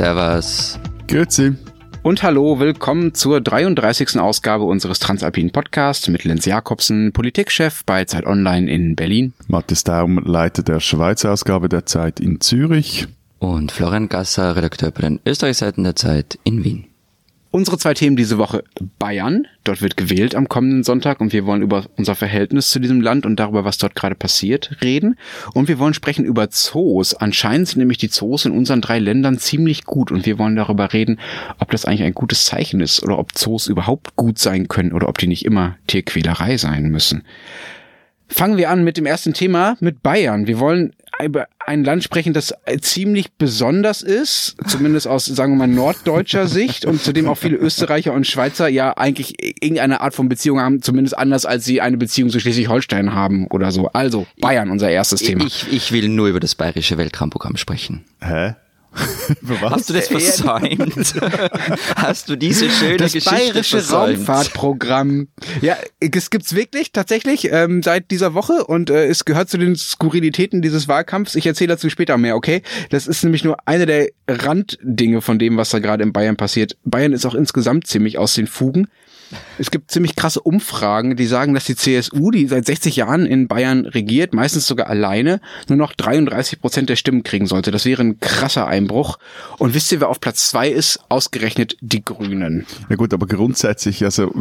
Servus. 0.00 0.78
Grüezi. 1.08 1.52
Und 2.02 2.22
hallo, 2.22 2.58
willkommen 2.58 3.12
zur 3.12 3.42
33. 3.42 4.18
Ausgabe 4.18 4.64
unseres 4.64 4.98
Transalpinen 4.98 5.52
Podcasts 5.52 6.08
mit 6.08 6.24
Lenz 6.24 6.46
Jakobsen, 6.46 7.12
Politikchef 7.12 7.84
bei 7.84 8.06
Zeit 8.06 8.24
Online 8.24 8.72
in 8.72 8.96
Berlin. 8.96 9.34
Matthias 9.46 9.84
Daum, 9.84 10.18
Leiter 10.24 10.62
der 10.62 10.80
Schweizer 10.80 11.32
Ausgabe 11.32 11.68
der 11.68 11.84
Zeit 11.84 12.18
in 12.18 12.40
Zürich. 12.40 13.08
Und 13.40 13.72
Florian 13.72 14.08
Gasser, 14.08 14.56
Redakteur 14.56 14.90
bei 14.90 15.02
den 15.02 15.20
Österreichseiten 15.26 15.84
der 15.84 15.96
Zeit 15.96 16.38
in 16.44 16.64
Wien. 16.64 16.89
Unsere 17.52 17.78
zwei 17.78 17.94
Themen 17.94 18.14
diese 18.14 18.38
Woche 18.38 18.62
Bayern. 19.00 19.48
Dort 19.64 19.82
wird 19.82 19.96
gewählt 19.96 20.36
am 20.36 20.48
kommenden 20.48 20.84
Sonntag 20.84 21.20
und 21.20 21.32
wir 21.32 21.46
wollen 21.46 21.62
über 21.62 21.86
unser 21.96 22.14
Verhältnis 22.14 22.70
zu 22.70 22.78
diesem 22.78 23.00
Land 23.00 23.26
und 23.26 23.40
darüber, 23.40 23.64
was 23.64 23.76
dort 23.76 23.96
gerade 23.96 24.14
passiert, 24.14 24.76
reden. 24.82 25.16
Und 25.52 25.66
wir 25.66 25.80
wollen 25.80 25.92
sprechen 25.92 26.24
über 26.24 26.48
Zoos. 26.50 27.12
Anscheinend 27.12 27.66
sind 27.66 27.80
nämlich 27.80 27.98
die 27.98 28.08
Zoos 28.08 28.44
in 28.44 28.52
unseren 28.52 28.80
drei 28.80 29.00
Ländern 29.00 29.38
ziemlich 29.38 29.84
gut 29.84 30.12
und 30.12 30.26
wir 30.26 30.38
wollen 30.38 30.54
darüber 30.54 30.92
reden, 30.92 31.18
ob 31.58 31.72
das 31.72 31.86
eigentlich 31.86 32.04
ein 32.04 32.14
gutes 32.14 32.44
Zeichen 32.44 32.80
ist 32.80 33.02
oder 33.02 33.18
ob 33.18 33.36
Zoos 33.36 33.66
überhaupt 33.66 34.14
gut 34.14 34.38
sein 34.38 34.68
können 34.68 34.92
oder 34.92 35.08
ob 35.08 35.18
die 35.18 35.26
nicht 35.26 35.44
immer 35.44 35.76
Tierquälerei 35.88 36.56
sein 36.56 36.84
müssen. 36.84 37.24
Fangen 38.28 38.58
wir 38.58 38.70
an 38.70 38.84
mit 38.84 38.96
dem 38.96 39.06
ersten 39.06 39.34
Thema, 39.34 39.76
mit 39.80 40.04
Bayern. 40.04 40.46
Wir 40.46 40.60
wollen 40.60 40.92
über 41.24 41.46
ein 41.64 41.84
Land 41.84 42.04
sprechen, 42.04 42.32
das 42.32 42.54
ziemlich 42.80 43.32
besonders 43.32 44.02
ist, 44.02 44.56
zumindest 44.66 45.06
aus, 45.06 45.26
sagen 45.26 45.52
wir 45.52 45.66
mal, 45.66 45.68
norddeutscher 45.68 46.46
Sicht 46.46 46.84
und 46.84 47.02
zu 47.02 47.12
dem 47.12 47.28
auch 47.28 47.36
viele 47.36 47.56
Österreicher 47.56 48.12
und 48.12 48.26
Schweizer 48.26 48.68
ja 48.68 48.96
eigentlich 48.96 49.36
irgendeine 49.62 50.00
Art 50.00 50.14
von 50.14 50.28
Beziehung 50.28 50.60
haben, 50.60 50.82
zumindest 50.82 51.16
anders 51.16 51.46
als 51.46 51.64
sie 51.64 51.80
eine 51.80 51.96
Beziehung 51.96 52.30
zu 52.30 52.40
Schleswig-Holstein 52.40 53.14
haben 53.14 53.46
oder 53.48 53.70
so. 53.70 53.88
Also, 53.88 54.26
Bayern, 54.40 54.70
unser 54.70 54.90
erstes 54.90 55.20
Thema. 55.20 55.44
Ich, 55.44 55.66
ich 55.70 55.92
will 55.92 56.08
nur 56.08 56.28
über 56.28 56.40
das 56.40 56.54
bayerische 56.54 56.98
Weltraumprogramm 56.98 57.56
sprechen. 57.56 58.04
Hä? 58.20 58.54
Was? 59.40 59.72
Hast 59.72 59.90
du 59.90 59.94
das 59.94 60.08
versäumt? 60.08 61.14
Hast 61.96 62.28
du 62.28 62.36
diese 62.36 62.68
schöne 62.70 62.96
das 62.96 63.12
Geschichte 63.12 63.36
bayerische 63.36 63.78
versäumt? 63.78 64.18
Raumfahrtprogramm. 64.18 65.28
Ja, 65.60 65.76
es 66.00 66.30
gibt's 66.30 66.54
wirklich 66.54 66.92
tatsächlich 66.92 67.50
ähm, 67.52 67.82
seit 67.82 68.10
dieser 68.10 68.34
Woche 68.34 68.64
und 68.64 68.90
äh, 68.90 69.06
es 69.06 69.24
gehört 69.24 69.48
zu 69.48 69.58
den 69.58 69.76
Skurrilitäten 69.76 70.62
dieses 70.62 70.88
Wahlkampfs. 70.88 71.36
Ich 71.36 71.46
erzähle 71.46 71.68
dazu 71.68 71.88
später 71.88 72.18
mehr, 72.18 72.36
okay? 72.36 72.62
Das 72.90 73.06
ist 73.06 73.22
nämlich 73.22 73.44
nur 73.44 73.56
eine 73.66 73.86
der 73.86 74.08
Randdinge 74.28 75.20
von 75.20 75.38
dem, 75.38 75.56
was 75.56 75.70
da 75.70 75.78
gerade 75.78 76.02
in 76.02 76.12
Bayern 76.12 76.36
passiert. 76.36 76.76
Bayern 76.84 77.12
ist 77.12 77.26
auch 77.26 77.34
insgesamt 77.34 77.86
ziemlich 77.86 78.18
aus 78.18 78.34
den 78.34 78.46
Fugen. 78.46 78.88
Es 79.58 79.70
gibt 79.70 79.90
ziemlich 79.90 80.16
krasse 80.16 80.40
Umfragen, 80.40 81.16
die 81.16 81.26
sagen, 81.26 81.54
dass 81.54 81.64
die 81.64 81.76
CSU, 81.76 82.30
die 82.30 82.46
seit 82.46 82.66
60 82.66 82.96
Jahren 82.96 83.26
in 83.26 83.48
Bayern 83.48 83.86
regiert, 83.86 84.34
meistens 84.34 84.66
sogar 84.66 84.88
alleine, 84.88 85.40
nur 85.68 85.78
noch 85.78 85.92
33 85.92 86.60
Prozent 86.60 86.88
der 86.88 86.96
Stimmen 86.96 87.22
kriegen 87.22 87.46
sollte. 87.46 87.70
Das 87.70 87.84
wäre 87.84 88.02
ein 88.02 88.20
krasser 88.20 88.66
Einbruch. 88.66 89.18
Und 89.58 89.74
wisst 89.74 89.92
ihr, 89.92 90.00
wer 90.00 90.08
auf 90.08 90.20
Platz 90.20 90.50
zwei 90.50 90.68
ist? 90.68 91.00
Ausgerechnet 91.08 91.76
die 91.80 92.04
Grünen. 92.04 92.66
Ja 92.88 92.96
gut, 92.96 93.14
aber 93.14 93.26
grundsätzlich, 93.26 94.04
also 94.04 94.32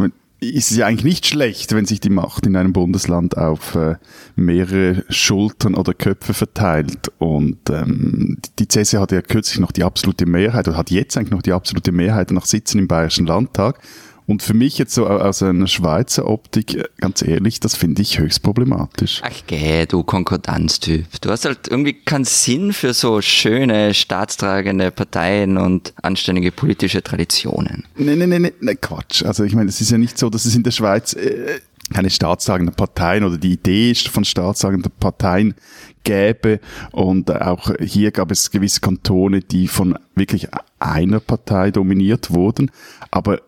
ist 0.42 0.72
es 0.72 0.78
ja 0.78 0.86
eigentlich 0.86 1.04
nicht 1.04 1.26
schlecht, 1.28 1.74
wenn 1.74 1.86
sich 1.86 2.00
die 2.00 2.10
Macht 2.10 2.46
in 2.46 2.56
einem 2.56 2.72
Bundesland 2.72 3.38
auf 3.38 3.76
äh, 3.76 3.96
mehrere 4.36 5.04
Schultern 5.10 5.76
oder 5.76 5.94
Köpfe 5.94 6.34
verteilt. 6.34 7.12
Und 7.18 7.58
ähm, 7.70 8.38
die 8.58 8.68
CSU 8.68 9.00
hat 9.00 9.12
ja 9.12 9.22
kürzlich 9.22 9.60
noch 9.60 9.72
die 9.72 9.84
absolute 9.84 10.26
Mehrheit 10.26 10.68
oder 10.68 10.78
hat 10.78 10.92
jetzt 10.92 11.18
eigentlich 11.18 11.32
noch 11.32 11.42
die 11.42 11.52
absolute 11.52 11.92
Mehrheit 11.92 12.32
nach 12.32 12.46
Sitzen 12.46 12.80
im 12.80 12.88
Bayerischen 12.88 13.26
Landtag. 13.26 13.80
Und 14.30 14.44
für 14.44 14.54
mich 14.54 14.78
jetzt 14.78 14.94
so 14.94 15.08
aus 15.08 15.42
einer 15.42 15.66
Schweizer 15.66 16.28
Optik, 16.28 16.84
ganz 17.00 17.24
ehrlich, 17.24 17.60
das 17.62 17.76
finde 17.76 18.04
ich 18.04 18.20
höchst 18.20 18.44
problematisch. 18.44 19.24
Ach 19.24 19.34
geh, 19.48 19.88
du 19.88 20.04
Konkordanztyp. 20.04 21.08
Du 21.22 21.32
hast 21.32 21.46
halt 21.46 21.68
irgendwie 21.68 21.94
keinen 21.94 22.26
Sinn 22.26 22.72
für 22.72 22.94
so 22.94 23.22
schöne, 23.22 23.96
staatstragende 23.96 24.92
Parteien 24.92 25.58
und 25.58 25.96
anständige 26.04 26.52
politische 26.52 27.02
Traditionen. 27.02 27.88
Nee, 27.98 28.16
nee, 28.16 28.28
nee, 28.28 28.38
nee, 28.38 28.54
nee 28.62 28.76
Quatsch. 28.76 29.26
Also 29.26 29.46
ich 29.46 29.56
meine, 29.56 29.70
es 29.70 29.82
ist 29.82 29.90
ja 29.90 29.98
nicht 29.98 30.20
so, 30.20 30.30
dass 30.30 30.46
es 30.46 30.56
in 30.56 30.62
der 30.62 30.70
Schweiz 30.70 31.14
äh, 31.14 31.60
keine 31.92 32.12
staatstragenden 32.12 32.76
Parteien 32.76 33.24
oder 33.24 33.40
die 33.40 33.54
Idee 33.54 33.96
von 33.96 34.26
staatstragenden 34.26 34.92
Parteien 35.00 35.56
gäbe. 36.04 36.60
Und 36.92 37.32
auch 37.32 37.72
hier 37.80 38.12
gab 38.12 38.30
es 38.30 38.52
gewisse 38.52 38.80
Kantone, 38.80 39.42
die 39.42 39.68
von 39.68 39.98
wirklich 40.14 40.50
einer 40.78 41.20
Partei 41.20 41.72
dominiert 41.72 42.30
wurden. 42.30 42.70
Aber 43.10 43.42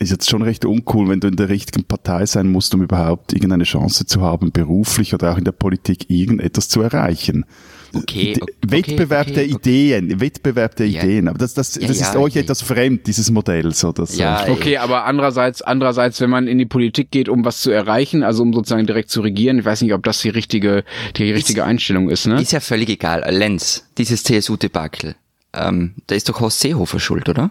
ist 0.00 0.10
jetzt 0.10 0.30
schon 0.30 0.42
recht 0.42 0.64
uncool, 0.64 1.08
wenn 1.08 1.20
du 1.20 1.28
in 1.28 1.36
der 1.36 1.50
richtigen 1.50 1.84
Partei 1.84 2.24
sein 2.24 2.50
musst, 2.50 2.74
um 2.74 2.82
überhaupt 2.82 3.34
irgendeine 3.34 3.64
Chance 3.64 4.06
zu 4.06 4.22
haben, 4.22 4.50
beruflich 4.50 5.12
oder 5.12 5.32
auch 5.32 5.38
in 5.38 5.44
der 5.44 5.52
Politik 5.52 6.08
irgendetwas 6.08 6.68
zu 6.68 6.80
erreichen. 6.80 7.44
Okay, 7.92 8.38
okay 8.40 8.52
Wettbewerb 8.66 9.26
okay, 9.26 9.34
der 9.34 9.44
okay. 9.44 9.54
Ideen, 9.54 10.20
Wettbewerb 10.20 10.76
der 10.76 10.88
Ja. 10.88 11.02
Ideen. 11.02 11.28
Aber 11.28 11.38
das, 11.38 11.52
das, 11.54 11.74
Ja, 11.74 11.86
das 11.86 12.00
ist 12.00 12.14
ja, 12.14 12.20
euch 12.20 12.34
ja. 12.34 12.42
etwas 12.42 12.62
fremd, 12.62 13.06
dieses 13.06 13.30
Modell, 13.30 13.74
so 13.74 13.92
das. 13.92 14.16
Ja, 14.16 14.46
äh, 14.46 14.50
Okay, 14.50 14.78
aber 14.78 15.04
andererseits, 15.04 15.60
andererseits, 15.60 16.20
wenn 16.20 16.30
man 16.30 16.46
in 16.46 16.56
die 16.56 16.66
Politik 16.66 17.10
geht, 17.10 17.28
um 17.28 17.44
was 17.44 17.60
zu 17.60 17.70
erreichen, 17.70 18.22
also 18.22 18.42
um 18.42 18.54
sozusagen 18.54 18.86
direkt 18.86 19.10
zu 19.10 19.20
regieren, 19.20 19.58
ich 19.58 19.64
weiß 19.64 19.82
nicht, 19.82 19.92
ob 19.92 20.02
das 20.04 20.20
die 20.22 20.30
richtige, 20.30 20.84
die 21.16 21.30
richtige 21.30 21.64
Einstellung 21.64 22.08
ist, 22.08 22.26
ne? 22.26 22.40
Ist 22.40 22.52
ja 22.52 22.60
völlig 22.60 22.88
egal. 22.88 23.24
Lenz, 23.28 23.84
dieses 23.98 24.22
CSU-Debakel, 24.22 25.16
ähm, 25.52 25.94
da 26.06 26.14
ist 26.14 26.28
doch 26.28 26.40
Horst 26.40 26.60
Seehofer 26.60 27.00
schuld, 27.00 27.28
oder? 27.28 27.50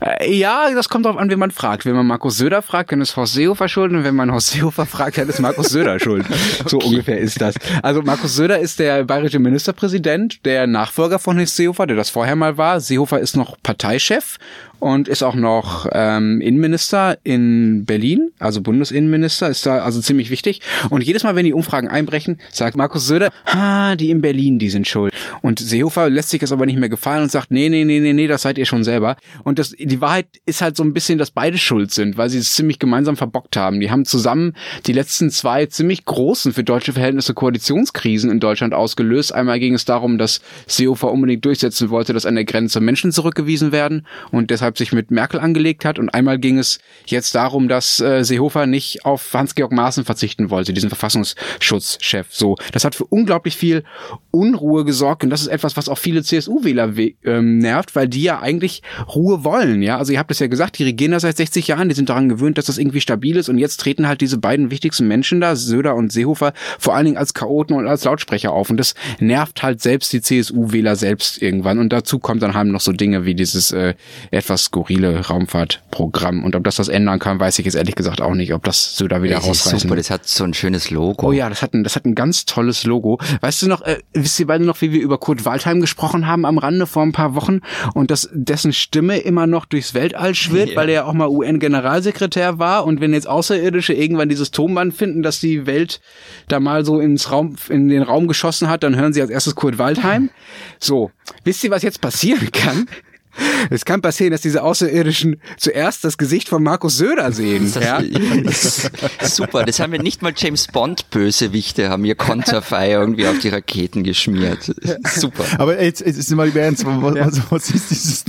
Äh, 0.00 0.34
Ja, 0.34 0.70
das 0.74 0.88
kommt 0.88 1.04
darauf 1.06 1.18
an, 1.18 1.30
wen 1.30 1.38
man 1.38 1.50
fragt. 1.50 1.84
Wenn 1.84 1.94
man 1.94 2.06
Markus 2.06 2.38
Söder 2.38 2.62
fragt, 2.62 2.92
dann 2.92 3.00
ist 3.00 3.16
Horst 3.16 3.34
Seehofer 3.34 3.68
schuld 3.68 3.92
und 3.92 4.04
wenn 4.04 4.14
man 4.14 4.32
Horst 4.32 4.48
Seehofer 4.48 4.86
fragt, 4.86 5.18
dann 5.18 5.28
ist 5.28 5.40
Markus 5.40 5.68
Söder 5.70 5.98
schuld. 6.00 6.26
So 6.66 6.78
ungefähr 6.78 7.18
ist 7.18 7.40
das. 7.40 7.54
Also 7.82 8.02
Markus 8.02 8.36
Söder 8.36 8.58
ist 8.58 8.78
der 8.78 9.04
bayerische 9.04 9.38
Ministerpräsident, 9.38 10.44
der 10.44 10.66
Nachfolger 10.66 11.18
von 11.18 11.38
Horst 11.38 11.56
Seehofer, 11.56 11.86
der 11.86 11.96
das 11.96 12.10
vorher 12.10 12.36
mal 12.36 12.56
war. 12.56 12.80
Seehofer 12.80 13.18
ist 13.20 13.36
noch 13.36 13.56
Parteichef 13.62 14.38
und 14.80 15.08
ist 15.08 15.22
auch 15.22 15.34
noch 15.34 15.86
ähm, 15.92 16.40
Innenminister 16.40 17.18
in 17.22 17.84
Berlin, 17.84 18.32
also 18.38 18.60
Bundesinnenminister, 18.60 19.48
ist 19.48 19.64
da 19.66 19.78
also 19.78 20.00
ziemlich 20.00 20.30
wichtig. 20.30 20.60
Und 20.88 21.02
jedes 21.02 21.22
Mal, 21.22 21.36
wenn 21.36 21.44
die 21.44 21.52
Umfragen 21.52 21.88
einbrechen, 21.88 22.40
sagt 22.50 22.76
Markus 22.76 23.06
Söder, 23.06 23.30
ah, 23.44 23.94
die 23.96 24.10
in 24.10 24.20
Berlin, 24.20 24.58
die 24.58 24.70
sind 24.70 24.88
schuld. 24.88 25.12
Und 25.42 25.58
Seehofer 25.58 26.10
lässt 26.10 26.30
sich 26.30 26.40
das 26.40 26.52
aber 26.52 26.66
nicht 26.66 26.78
mehr 26.78 26.88
gefallen 26.88 27.22
und 27.22 27.30
sagt, 27.30 27.50
nee, 27.50 27.68
nee, 27.68 27.84
nee, 27.84 28.00
nee, 28.00 28.12
nee, 28.12 28.26
das 28.26 28.42
seid 28.42 28.58
ihr 28.58 28.66
schon 28.66 28.84
selber. 28.84 29.16
Und 29.44 29.58
das, 29.58 29.70
die 29.70 30.00
Wahrheit 30.00 30.26
ist 30.46 30.62
halt 30.62 30.76
so 30.76 30.82
ein 30.82 30.92
bisschen, 30.92 31.18
dass 31.18 31.30
beide 31.30 31.58
schuld 31.58 31.92
sind, 31.92 32.16
weil 32.16 32.30
sie 32.30 32.38
es 32.38 32.54
ziemlich 32.54 32.78
gemeinsam 32.78 33.16
verbockt 33.16 33.56
haben. 33.56 33.80
Die 33.80 33.90
haben 33.90 34.04
zusammen 34.04 34.54
die 34.86 34.92
letzten 34.92 35.30
zwei 35.30 35.66
ziemlich 35.66 36.04
großen 36.04 36.52
für 36.52 36.64
deutsche 36.64 36.92
Verhältnisse 36.92 37.34
Koalitionskrisen 37.34 38.30
in 38.30 38.40
Deutschland 38.40 38.74
ausgelöst. 38.74 39.34
Einmal 39.34 39.60
ging 39.60 39.74
es 39.74 39.84
darum, 39.84 40.18
dass 40.18 40.40
Seehofer 40.66 41.12
unbedingt 41.12 41.44
durchsetzen 41.44 41.90
wollte, 41.90 42.12
dass 42.12 42.26
an 42.26 42.34
der 42.34 42.44
Grenze 42.44 42.80
Menschen 42.80 43.12
zurückgewiesen 43.12 43.72
werden 43.72 44.06
und 44.30 44.50
deshalb 44.50 44.69
sich 44.76 44.92
mit 44.92 45.10
Merkel 45.10 45.40
angelegt 45.40 45.84
hat. 45.84 45.98
Und 45.98 46.10
einmal 46.10 46.38
ging 46.38 46.58
es 46.58 46.78
jetzt 47.06 47.34
darum, 47.34 47.68
dass 47.68 48.00
äh, 48.00 48.24
Seehofer 48.24 48.66
nicht 48.66 49.04
auf 49.04 49.32
Hans-Georg 49.32 49.72
Maaßen 49.72 50.04
verzichten 50.04 50.50
wollte, 50.50 50.72
diesen 50.72 50.90
Verfassungsschutzchef. 50.90 52.28
So, 52.30 52.56
das 52.72 52.84
hat 52.84 52.94
für 52.94 53.04
unglaublich 53.04 53.56
viel 53.56 53.84
Unruhe 54.30 54.84
gesorgt 54.84 55.24
und 55.24 55.30
das 55.30 55.42
ist 55.42 55.48
etwas, 55.48 55.76
was 55.76 55.88
auch 55.88 55.98
viele 55.98 56.22
CSU-Wähler 56.22 56.92
ähm, 57.24 57.58
nervt, 57.58 57.94
weil 57.96 58.08
die 58.08 58.22
ja 58.22 58.40
eigentlich 58.40 58.82
Ruhe 59.14 59.44
wollen. 59.44 59.82
Ja, 59.82 59.98
also 59.98 60.12
ihr 60.12 60.18
habt 60.18 60.30
es 60.30 60.38
ja 60.38 60.46
gesagt, 60.46 60.78
die 60.78 60.84
regieren 60.84 61.12
da 61.12 61.20
seit 61.20 61.36
60 61.36 61.66
Jahren, 61.68 61.88
die 61.88 61.94
sind 61.94 62.08
daran 62.08 62.28
gewöhnt, 62.28 62.58
dass 62.58 62.66
das 62.66 62.78
irgendwie 62.78 63.00
stabil 63.00 63.36
ist 63.36 63.48
und 63.48 63.58
jetzt 63.58 63.78
treten 63.80 64.06
halt 64.06 64.20
diese 64.20 64.38
beiden 64.38 64.70
wichtigsten 64.70 65.08
Menschen 65.08 65.40
da, 65.40 65.56
Söder 65.56 65.94
und 65.94 66.12
Seehofer, 66.12 66.52
vor 66.78 66.94
allen 66.94 67.06
Dingen 67.06 67.16
als 67.16 67.34
Chaoten 67.34 67.74
und 67.76 67.86
als 67.86 68.04
Lautsprecher 68.04 68.52
auf 68.52 68.70
und 68.70 68.76
das 68.76 68.94
nervt 69.18 69.62
halt 69.62 69.80
selbst 69.80 70.12
die 70.12 70.20
CSU-Wähler 70.20 70.96
selbst 70.96 71.42
irgendwann 71.42 71.78
und 71.78 71.92
dazu 71.92 72.18
kommt 72.18 72.42
dann 72.42 72.54
halt 72.54 72.68
noch 72.68 72.80
so 72.80 72.92
Dinge 72.92 73.24
wie 73.24 73.34
dieses 73.34 73.72
äh, 73.72 73.94
etwas 74.30 74.59
skurrile 74.64 75.26
Raumfahrtprogramm 75.26 76.44
und 76.44 76.54
ob 76.56 76.64
das 76.64 76.76
das 76.76 76.88
ändern 76.88 77.18
kann, 77.18 77.40
weiß 77.40 77.58
ich 77.58 77.64
jetzt 77.66 77.74
ehrlich 77.74 77.94
gesagt 77.94 78.20
auch 78.20 78.34
nicht, 78.34 78.52
ob 78.54 78.64
das 78.64 78.96
Söder 78.96 79.22
wieder 79.22 79.34
Das 79.36 79.44
ist 79.44 79.48
rausreißen 79.50 79.78
super, 79.80 79.96
das 79.96 80.10
hat 80.10 80.26
so 80.26 80.44
ein 80.44 80.54
schönes 80.54 80.90
Logo. 80.90 81.28
Oh 81.28 81.32
ja, 81.32 81.48
das 81.48 81.62
hat 81.62 81.74
ein, 81.74 81.84
das 81.84 81.96
hat 81.96 82.04
ein 82.04 82.14
ganz 82.14 82.44
tolles 82.46 82.84
Logo. 82.84 83.18
Weißt 83.40 83.62
du 83.62 83.68
noch, 83.68 83.82
äh, 83.82 83.98
wisst 84.12 84.38
ihr 84.40 84.46
beide 84.46 84.64
noch, 84.64 84.80
wie 84.80 84.92
wir 84.92 85.00
über 85.00 85.18
Kurt 85.18 85.44
Waldheim 85.44 85.80
gesprochen 85.80 86.26
haben 86.26 86.44
am 86.44 86.58
Rande 86.58 86.86
vor 86.86 87.02
ein 87.02 87.12
paar 87.12 87.34
Wochen 87.34 87.60
und 87.94 88.10
dass 88.10 88.28
dessen 88.32 88.72
Stimme 88.72 89.18
immer 89.18 89.46
noch 89.46 89.64
durchs 89.64 89.94
Weltall 89.94 90.34
schwirrt, 90.34 90.70
Ja. 90.70 90.76
weil 90.76 90.88
er 90.88 90.94
ja 90.94 91.04
auch 91.04 91.12
mal 91.12 91.28
UN-Generalsekretär 91.28 92.58
war 92.58 92.84
und 92.84 93.00
wenn 93.00 93.12
jetzt 93.12 93.28
Außerirdische 93.28 93.92
irgendwann 93.92 94.28
dieses 94.28 94.50
Tonband 94.50 94.94
finden, 94.94 95.22
dass 95.22 95.40
die 95.40 95.66
Welt 95.66 96.00
da 96.48 96.60
mal 96.60 96.84
so 96.84 97.00
ins 97.00 97.30
Raum, 97.30 97.56
in 97.68 97.88
den 97.88 98.02
Raum 98.02 98.28
geschossen 98.28 98.68
hat, 98.68 98.82
dann 98.82 98.96
hören 98.96 99.12
sie 99.12 99.20
als 99.22 99.30
erstes 99.30 99.54
Kurt 99.54 99.78
Waldheim. 99.78 100.30
So. 100.78 101.10
Wisst 101.44 101.62
ihr, 101.64 101.70
was 101.70 101.82
jetzt 101.82 102.00
passieren 102.00 102.50
kann? 102.52 102.86
Es 103.70 103.84
kann 103.84 104.00
passieren, 104.00 104.32
dass 104.32 104.40
diese 104.40 104.62
Außerirdischen 104.62 105.40
zuerst 105.56 106.04
das 106.04 106.18
Gesicht 106.18 106.48
von 106.48 106.62
Markus 106.62 106.96
Söder 106.96 107.32
sehen. 107.32 107.70
Das, 107.72 107.84
ja? 107.84 108.02
das 108.46 109.36
super, 109.36 109.64
das 109.64 109.80
haben 109.80 109.92
wir 109.92 110.02
nicht 110.02 110.22
mal 110.22 110.32
James 110.36 110.66
Bond 110.66 111.10
Bösewichte 111.10 111.88
haben 111.90 112.04
ihr 112.04 112.14
Konterfei 112.14 112.92
irgendwie 112.92 113.26
auf 113.26 113.38
die 113.38 113.48
Raketen 113.48 114.02
geschmiert. 114.02 114.74
Super. 115.14 115.44
Aber 115.58 115.80
jetzt, 115.82 116.00
jetzt 116.00 116.16
ist 116.16 116.30
mal 116.30 116.48
im 116.48 116.56
Ernst, 116.56 116.84
was, 116.86 117.14
was, 117.14 117.42
was 117.50 117.70
ist 117.70 117.90
dieses, 117.90 118.24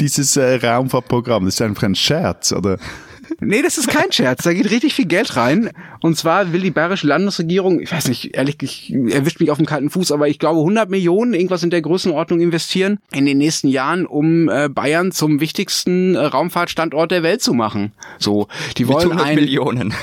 dieses 0.00 0.36
äh, 0.36 0.54
Raumfahrtprogramm? 0.54 1.44
Das 1.44 1.54
ist 1.54 1.62
einfach 1.62 1.84
ein 1.84 1.94
Scherz, 1.94 2.52
oder? 2.52 2.78
Nee, 3.40 3.62
das 3.62 3.78
ist 3.78 3.88
kein 3.88 4.12
Scherz. 4.12 4.44
Da 4.44 4.52
geht 4.52 4.70
richtig 4.70 4.94
viel 4.94 5.06
Geld 5.06 5.36
rein. 5.36 5.70
Und 6.02 6.16
zwar 6.16 6.52
will 6.52 6.60
die 6.60 6.70
bayerische 6.70 7.06
Landesregierung, 7.06 7.80
ich 7.80 7.90
weiß 7.90 8.08
nicht, 8.08 8.36
ehrlich, 8.36 8.56
ich 8.62 8.92
erwischt 8.92 9.40
mich 9.40 9.50
auf 9.50 9.56
dem 9.56 9.66
kalten 9.66 9.90
Fuß, 9.90 10.12
aber 10.12 10.28
ich 10.28 10.38
glaube 10.38 10.60
100 10.60 10.88
Millionen, 10.90 11.34
irgendwas 11.34 11.62
in 11.62 11.70
der 11.70 11.82
Größenordnung 11.82 12.40
investieren 12.40 12.98
in 13.12 13.26
den 13.26 13.38
nächsten 13.38 13.68
Jahren, 13.68 14.06
um 14.06 14.48
äh, 14.48 14.68
Bayern 14.68 15.12
zum 15.12 15.40
wichtigsten 15.40 16.14
äh, 16.14 16.18
Raumfahrtstandort 16.20 17.10
der 17.10 17.22
Welt 17.22 17.42
zu 17.42 17.54
machen. 17.54 17.92
So, 18.18 18.48
die 18.76 18.88
wollen 18.88 19.08
Mit 19.08 19.18
100 19.18 19.26
ein, 19.26 19.34
Millionen. 19.34 19.94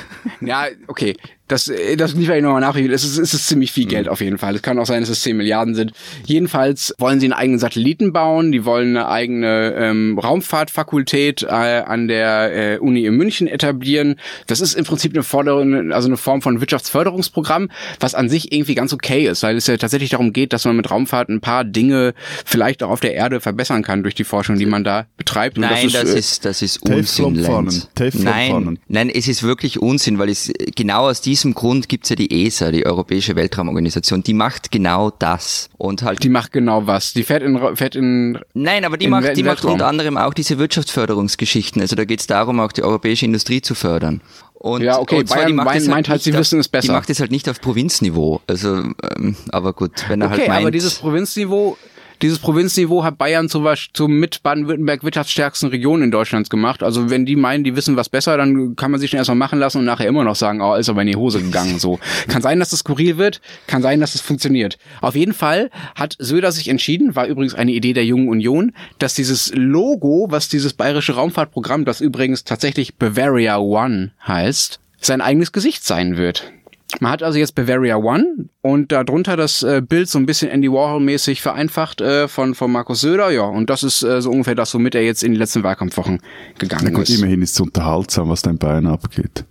Ja, 0.41 0.65
okay. 0.87 1.15
Das, 1.47 1.67
äh, 1.67 1.95
das 1.95 2.13
liefere 2.13 2.37
ich 2.37 2.43
nochmal 2.43 2.61
nach. 2.61 2.75
Es 2.75 3.03
ist, 3.03 3.17
es 3.17 3.33
ist 3.33 3.47
ziemlich 3.47 3.71
viel 3.71 3.85
Mhm. 3.85 3.89
Geld 3.89 4.09
auf 4.09 4.21
jeden 4.21 4.37
Fall. 4.37 4.55
Es 4.55 4.61
kann 4.61 4.77
auch 4.79 4.85
sein, 4.85 5.01
dass 5.01 5.09
es 5.09 5.21
10 5.21 5.37
Milliarden 5.37 5.75
sind. 5.75 5.93
Jedenfalls 6.25 6.93
wollen 6.97 7.19
sie 7.19 7.27
einen 7.27 7.33
eigenen 7.33 7.59
Satelliten 7.59 8.11
bauen. 8.13 8.51
Die 8.51 8.65
wollen 8.65 8.97
eine 8.97 9.07
eigene 9.07 9.73
ähm, 9.77 10.19
Raumfahrtfakultät 10.19 11.43
äh, 11.43 11.47
an 11.47 12.07
der 12.07 12.75
äh, 12.75 12.77
Uni 12.79 13.05
in 13.05 13.15
München 13.15 13.47
etablieren. 13.47 14.15
Das 14.47 14.59
ist 14.59 14.73
im 14.73 14.85
Prinzip 14.85 15.13
eine 15.13 15.23
Forderung, 15.23 15.91
also 15.93 16.07
eine 16.07 16.17
Form 16.17 16.41
von 16.41 16.59
Wirtschaftsförderungsprogramm, 16.59 17.69
was 17.99 18.13
an 18.15 18.29
sich 18.29 18.51
irgendwie 18.51 18.75
ganz 18.75 18.93
okay 18.93 19.27
ist, 19.27 19.43
weil 19.43 19.55
es 19.55 19.67
ja 19.67 19.77
tatsächlich 19.77 20.09
darum 20.09 20.33
geht, 20.33 20.51
dass 20.53 20.65
man 20.65 20.75
mit 20.75 20.89
Raumfahrt 20.91 21.29
ein 21.29 21.39
paar 21.41 21.63
Dinge 21.63 22.13
vielleicht 22.45 22.83
auch 22.83 22.89
auf 22.89 22.99
der 22.99 23.13
Erde 23.13 23.39
verbessern 23.39 23.83
kann 23.83 24.03
durch 24.03 24.15
die 24.15 24.23
Forschung, 24.23 24.57
die 24.57 24.65
man 24.65 24.83
da 24.83 25.05
betreibt. 25.17 25.57
Und 25.57 25.61
Nein, 25.61 25.89
das 25.91 26.13
äh, 26.13 26.19
ist, 26.19 26.45
das 26.45 26.61
ist 26.61 26.81
Unsinn, 26.81 27.35
Teflonpfannen, 27.35 27.65
Lenz. 27.65 27.89
Teflonpfannen. 27.95 28.63
Nein, 28.87 29.07
nein, 29.07 29.09
es 29.09 29.27
ist 29.27 29.43
wirklich 29.43 29.81
Unsinn, 29.81 30.19
weil 30.19 30.29
es 30.29 30.51
genau 30.75 31.07
aus 31.07 31.21
diesem 31.21 31.36
Grund 31.53 31.89
gibt's 31.89 32.09
ja 32.09 32.15
die 32.15 32.45
ESA, 32.45 32.71
die 32.71 32.85
Europäische 32.85 33.35
Weltraumorganisation, 33.35 34.23
die 34.23 34.33
macht 34.33 34.71
genau 34.71 35.11
das. 35.11 35.69
Und 35.77 36.03
halt 36.03 36.23
die 36.23 36.29
macht 36.29 36.51
genau 36.51 36.87
was. 36.87 37.13
Die 37.13 37.23
fährt 37.23 37.43
in, 37.43 37.59
fährt 37.75 37.95
in 37.95 38.39
Nein, 38.53 38.85
aber 38.85 38.97
die 38.97 39.07
macht, 39.07 39.35
die 39.37 39.43
macht 39.43 39.63
unter 39.65 39.87
anderem 39.87 40.17
auch 40.17 40.33
diese 40.33 40.57
Wirtschaftsförderungsgeschichten. 40.57 41.81
Also 41.81 41.95
da 41.95 42.05
geht 42.05 42.19
es 42.21 42.27
darum, 42.27 42.59
auch 42.59 42.71
die 42.71 42.83
europäische 42.83 43.25
Industrie 43.25 43.61
zu 43.61 43.75
fördern. 43.75 44.21
Und, 44.53 44.81
Ja, 44.81 44.99
okay, 44.99 45.17
und 45.19 45.27
zwar, 45.27 45.37
Bayern 45.37 45.47
die 45.49 45.53
macht 45.53 45.65
meint- 45.67 45.81
es 45.81 45.87
meint 45.87 46.09
halt, 46.09 46.17
nicht 46.17 46.23
sie 46.25 46.31
auf- 46.33 46.39
wissen 46.39 46.59
es 46.59 46.67
besser. 46.67 46.87
Die 46.87 46.91
macht 46.93 47.09
es 47.11 47.19
halt 47.19 47.29
nicht 47.31 47.47
auf 47.47 47.61
Provinzniveau. 47.61 48.41
Also, 48.47 48.77
ähm, 48.77 49.35
aber 49.51 49.73
gut, 49.73 49.91
wenn 50.09 50.21
er 50.21 50.27
Okay, 50.27 50.37
halt 50.39 50.47
meint, 50.49 50.61
aber 50.61 50.71
dieses 50.71 50.95
Provinzniveau, 50.95 51.77
dieses 52.21 52.39
Provinzniveau 52.39 53.03
hat 53.03 53.17
Bayern 53.17 53.49
zum 53.49 53.63
Beispiel 53.63 53.93
zum 53.93 54.19
mit 54.19 54.41
Baden-Württemberg 54.43 55.03
wirtschaftsstärksten 55.03 55.69
Region 55.69 56.01
in 56.01 56.11
Deutschlands 56.11 56.49
gemacht. 56.49 56.83
Also 56.83 57.09
wenn 57.09 57.25
die 57.25 57.35
meinen, 57.35 57.63
die 57.63 57.75
wissen 57.75 57.95
was 57.95 58.09
besser, 58.09 58.37
dann 58.37 58.75
kann 58.75 58.91
man 58.91 58.99
sich 58.99 59.11
schon 59.11 59.17
erstmal 59.17 59.37
machen 59.37 59.59
lassen 59.59 59.79
und 59.79 59.85
nachher 59.85 60.07
immer 60.07 60.23
noch 60.23 60.35
sagen, 60.35 60.61
oh, 60.61 60.75
ist 60.75 60.89
aber 60.89 61.01
in 61.01 61.07
die 61.07 61.15
Hose 61.15 61.41
gegangen. 61.41 61.79
So 61.79 61.99
kann 62.27 62.41
sein, 62.41 62.59
dass 62.59 62.71
das 62.71 62.79
skurril 62.79 63.17
wird, 63.17 63.41
kann 63.67 63.81
sein, 63.81 63.99
dass 63.99 64.15
es 64.15 64.21
funktioniert. 64.21 64.77
Auf 65.01 65.15
jeden 65.15 65.33
Fall 65.33 65.69
hat 65.95 66.15
Söder 66.19 66.51
sich 66.51 66.69
entschieden, 66.69 67.15
war 67.15 67.27
übrigens 67.27 67.53
eine 67.53 67.71
Idee 67.71 67.93
der 67.93 68.05
Jungen 68.05 68.29
Union, 68.29 68.73
dass 68.99 69.13
dieses 69.13 69.53
Logo, 69.53 70.27
was 70.29 70.49
dieses 70.49 70.73
bayerische 70.73 71.13
Raumfahrtprogramm, 71.13 71.85
das 71.85 72.01
übrigens 72.01 72.43
tatsächlich 72.43 72.95
Bavaria 72.95 73.57
One 73.57 74.11
heißt, 74.27 74.79
sein 74.99 75.21
eigenes 75.21 75.51
Gesicht 75.51 75.83
sein 75.83 76.17
wird. 76.17 76.51
Man 77.01 77.11
hat 77.11 77.21
also 77.21 77.37
jetzt 77.37 77.53
Bavaria 77.53 77.97
One 77.97 78.45
und 78.61 78.91
darunter 78.91 79.35
das 79.35 79.61
äh, 79.61 79.81
Bild 79.81 80.09
so 80.09 80.17
ein 80.19 80.25
bisschen 80.25 80.49
Andy 80.49 80.69
Warhol-mäßig 80.69 81.41
vereinfacht 81.41 81.99
äh, 82.01 82.27
von, 82.27 82.55
von 82.55 82.71
Markus 82.71 83.01
Söder, 83.01 83.29
ja. 83.29 83.43
Und 83.43 83.69
das 83.69 83.83
ist 83.83 84.03
äh, 84.03 84.21
so 84.21 84.31
ungefähr 84.31 84.55
das, 84.55 84.73
womit 84.73 84.95
er 84.95 85.03
jetzt 85.03 85.21
in 85.23 85.33
die 85.33 85.37
letzten 85.37 85.63
Wahlkampfwochen 85.63 86.19
Na 86.21 86.57
gegangen 86.57 86.93
gut, 86.93 87.09
ist. 87.09 87.17
immerhin 87.17 87.41
ist 87.41 87.53
es 87.55 87.59
unterhaltsam, 87.59 88.29
was 88.29 88.41
da 88.41 88.51
in 88.51 88.57
Bayern 88.57 88.87
abgeht. 88.87 89.45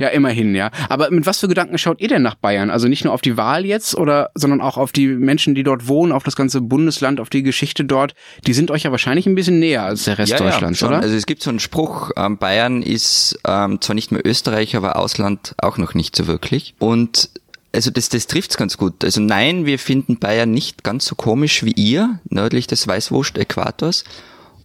Ja, 0.00 0.08
immerhin, 0.08 0.54
ja. 0.54 0.70
Aber 0.88 1.10
mit 1.10 1.26
was 1.26 1.40
für 1.40 1.48
Gedanken 1.48 1.76
schaut 1.76 2.00
ihr 2.00 2.08
denn 2.08 2.22
nach 2.22 2.34
Bayern? 2.34 2.70
Also 2.70 2.88
nicht 2.88 3.04
nur 3.04 3.12
auf 3.12 3.20
die 3.20 3.36
Wahl 3.36 3.66
jetzt, 3.66 3.94
oder, 3.94 4.30
sondern 4.34 4.62
auch 4.62 4.78
auf 4.78 4.92
die 4.92 5.06
Menschen, 5.08 5.54
die 5.54 5.62
dort 5.62 5.88
wohnen, 5.88 6.10
auf 6.10 6.22
das 6.22 6.36
ganze 6.36 6.62
Bundesland, 6.62 7.20
auf 7.20 7.28
die 7.28 7.42
Geschichte 7.42 7.84
dort. 7.84 8.14
Die 8.46 8.54
sind 8.54 8.70
euch 8.70 8.84
ja 8.84 8.92
wahrscheinlich 8.92 9.26
ein 9.26 9.34
bisschen 9.34 9.58
näher 9.58 9.84
als 9.84 10.04
der 10.04 10.16
Rest 10.16 10.32
ja, 10.32 10.38
Deutschlands, 10.38 10.80
ja, 10.80 10.88
oder? 10.88 11.00
Also 11.00 11.14
es 11.14 11.26
gibt 11.26 11.42
so 11.42 11.50
einen 11.50 11.60
Spruch, 11.60 12.12
ähm, 12.16 12.38
Bayern 12.38 12.82
ist 12.82 13.38
ähm, 13.46 13.78
zwar 13.82 13.94
nicht 13.94 14.10
mehr 14.10 14.24
Österreich, 14.24 14.74
aber 14.74 14.96
Ausland 14.96 15.54
auch 15.58 15.76
noch 15.76 15.92
nicht 15.92 16.16
so 16.16 16.26
wirklich. 16.26 16.74
Und 16.78 17.28
also 17.74 17.90
das, 17.90 18.08
das 18.08 18.26
trifft's 18.26 18.56
ganz 18.56 18.78
gut. 18.78 19.04
Also 19.04 19.20
nein, 19.20 19.66
wir 19.66 19.78
finden 19.78 20.18
Bayern 20.18 20.50
nicht 20.50 20.82
ganz 20.82 21.04
so 21.04 21.14
komisch 21.14 21.62
wie 21.62 21.72
ihr, 21.72 22.20
nördlich 22.30 22.66
des 22.66 22.88
Weißwurst-Äquators. 22.88 24.04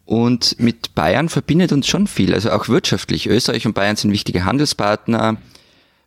Und 0.06 0.60
mit 0.60 0.94
Bayern 0.94 1.30
verbindet 1.30 1.72
uns 1.72 1.88
schon 1.88 2.08
viel, 2.08 2.34
also 2.34 2.52
auch 2.52 2.68
wirtschaftlich. 2.70 3.28
Österreich 3.28 3.66
und 3.66 3.74
Bayern 3.74 3.96
sind 3.96 4.12
wichtige 4.12 4.46
Handelspartner. 4.46 5.38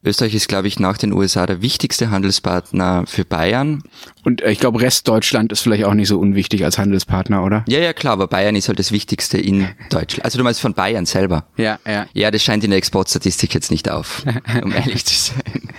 Österreich 0.05 0.35
ist, 0.35 0.47
glaube 0.47 0.69
ich, 0.69 0.79
nach 0.79 0.97
den 0.97 1.13
USA 1.13 1.45
der 1.45 1.61
wichtigste 1.61 2.11
Handelspartner 2.11 3.05
für 3.09 3.25
Bayern. 3.25 3.83
Und 4.25 4.43
äh, 4.43 4.53
ich 4.53 4.61
glaube, 4.61 4.81
Restdeutschland 4.81 5.51
ist 5.51 5.61
vielleicht 5.63 5.85
auch 5.85 5.95
nicht 5.95 6.07
so 6.07 6.21
unwichtig 6.21 6.65
als 6.65 6.79
Handelspartner, 6.79 7.45
oder? 7.45 7.65
Ja, 7.67 7.81
ja, 7.81 7.93
klar, 7.93 8.13
aber 8.13 8.29
Bayern 8.29 8.55
ist 8.55 8.69
halt 8.69 8.79
das 8.79 8.93
Wichtigste 8.93 9.39
in 9.39 9.69
Deutschland. 9.91 10.25
Also 10.25 10.39
du 10.39 10.45
meinst 10.45 10.61
von 10.61 10.75
Bayern 10.75 11.05
selber. 11.05 11.47
Ja, 11.57 11.81
ja. 11.85 12.07
Ja, 12.13 12.31
das 12.31 12.45
scheint 12.45 12.63
in 12.63 12.71
der 12.71 12.79
Exportstatistik 12.79 13.53
jetzt 13.55 13.73
nicht 13.73 13.91
auf, 13.91 14.25
um 14.63 14.73
ehrlich 14.73 15.05
zu 15.05 15.15
sein. 15.15 15.69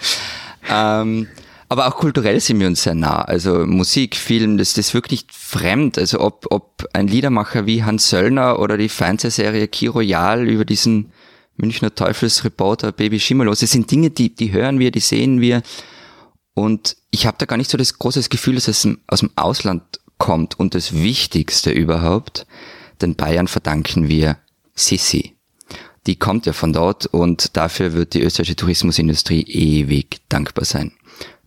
Ähm, 0.72 1.28
aber 1.70 1.88
auch 1.88 1.98
kulturell 1.98 2.40
sind 2.40 2.60
wir 2.60 2.68
uns 2.68 2.82
sehr 2.82 2.96
nah. 2.96 3.22
Also 3.22 3.66
Musik, 3.66 4.16
Film, 4.16 4.58
das, 4.58 4.74
das 4.74 4.88
ist 4.88 4.94
wirklich 4.96 5.28
fremd. 5.32 6.00
Also 6.00 6.20
ob, 6.20 6.48
ob 6.50 6.88
ein 6.94 7.08
Liedermacher 7.08 7.68
wie 7.68 7.84
Hans 7.84 8.10
Söllner 8.10 8.60
oder 8.60 8.76
die 8.76 8.90
Fernsehserie 8.90 9.68
Key 9.68 9.88
Royal 9.88 10.48
über 10.48 10.66
diesen 10.66 11.12
Münchner 11.58 11.94
Teufelsreporter 11.94 12.92
Baby 12.92 13.20
Schimmerlos, 13.20 13.60
das 13.60 13.72
sind 13.72 13.92
Dinge, 13.92 14.10
die, 14.10 14.34
die 14.34 14.52
hören 14.52 14.80
wir, 14.80 14.90
die 14.92 15.00
sehen 15.00 15.42
wir. 15.42 15.62
Und 16.56 16.98
ich 17.12 17.28
habe 17.28 17.38
da 17.38 17.46
gar 17.46 17.58
nicht 17.58 17.70
so 17.70 17.78
das 17.78 18.00
große 18.00 18.28
Gefühl, 18.30 18.56
dass 18.56 18.68
es 18.68 18.88
aus 19.08 19.20
dem 19.20 19.30
Ausland 19.36 19.84
kommt. 20.18 20.60
Und 20.60 20.74
das 20.74 20.94
Wichtigste 20.94 21.70
überhaupt, 21.70 22.48
den 23.02 23.16
Bayern 23.16 23.48
verdanken 23.48 24.08
wir 24.08 24.38
Sissi. 24.74 25.36
Die 26.08 26.16
kommt 26.16 26.48
ja 26.48 26.54
von 26.54 26.74
dort 26.74 27.06
und 27.06 27.56
dafür 27.58 27.94
wird 27.94 28.16
die 28.16 28.22
österreichische 28.22 28.56
Tourismusindustrie 28.56 29.44
ewig 29.44 30.22
dankbar 30.30 30.66
sein. 30.66 30.94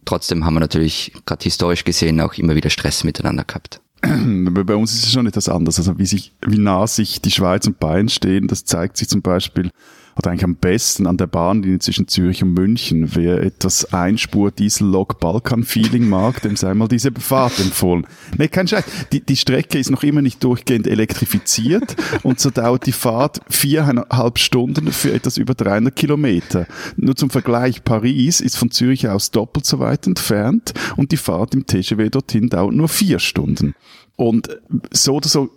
Trotzdem 0.04 0.44
haben 0.44 0.54
wir 0.54 0.60
natürlich 0.60 1.12
gerade 1.26 1.44
historisch 1.44 1.84
gesehen 1.84 2.20
auch 2.20 2.34
immer 2.34 2.54
wieder 2.54 2.70
Stress 2.70 3.04
miteinander 3.04 3.44
gehabt. 3.44 3.80
Bei 4.02 4.74
uns 4.74 4.92
ist 4.94 5.04
es 5.04 5.12
schon 5.12 5.26
etwas 5.26 5.48
anders. 5.48 5.78
Also 5.78 5.96
wie, 5.98 6.06
sich, 6.06 6.32
wie 6.44 6.58
nah 6.58 6.86
sich 6.86 7.20
die 7.22 7.30
Schweiz 7.30 7.66
und 7.66 7.78
Bayern 7.78 8.08
stehen, 8.08 8.48
das 8.48 8.64
zeigt 8.64 8.96
sich 8.96 9.08
zum 9.08 9.22
Beispiel, 9.22 9.70
oder 10.16 10.30
eigentlich 10.30 10.44
am 10.44 10.56
besten 10.56 11.06
an 11.06 11.16
der 11.16 11.26
Bahnlinie 11.26 11.78
zwischen 11.78 12.08
Zürich 12.08 12.42
und 12.42 12.52
München. 12.54 13.14
Wer 13.14 13.42
etwas 13.42 13.92
Einspur-Diesel-Lok-Balkan-Feeling 13.92 16.08
mag, 16.08 16.40
dem 16.42 16.56
sei 16.56 16.74
mal 16.74 16.88
diese 16.88 17.12
Fahrt 17.12 17.58
empfohlen. 17.60 18.06
Nee, 18.36 18.48
kein 18.48 18.68
Scheiß. 18.68 18.84
Die, 19.12 19.20
die 19.20 19.36
Strecke 19.36 19.78
ist 19.78 19.90
noch 19.90 20.02
immer 20.02 20.22
nicht 20.22 20.42
durchgehend 20.44 20.86
elektrifiziert 20.86 21.96
und 22.22 22.40
so 22.40 22.50
dauert 22.50 22.86
die 22.86 22.92
Fahrt 22.92 23.40
viereinhalb 23.48 24.38
Stunden 24.38 24.92
für 24.92 25.12
etwas 25.12 25.38
über 25.38 25.54
300 25.54 25.94
Kilometer. 25.94 26.66
Nur 26.96 27.16
zum 27.16 27.30
Vergleich, 27.30 27.84
Paris 27.84 28.40
ist 28.40 28.56
von 28.56 28.70
Zürich 28.70 29.08
aus 29.08 29.30
doppelt 29.30 29.66
so 29.66 29.78
weit 29.78 30.06
entfernt 30.06 30.72
und 30.96 31.12
die 31.12 31.16
Fahrt 31.16 31.54
im 31.54 31.66
TGW 31.66 32.10
dorthin 32.10 32.48
dauert 32.48 32.74
nur 32.74 32.88
vier 32.88 33.18
Stunden. 33.18 33.74
Und 34.16 34.60
so 34.92 35.14
oder 35.14 35.28
so 35.28 35.50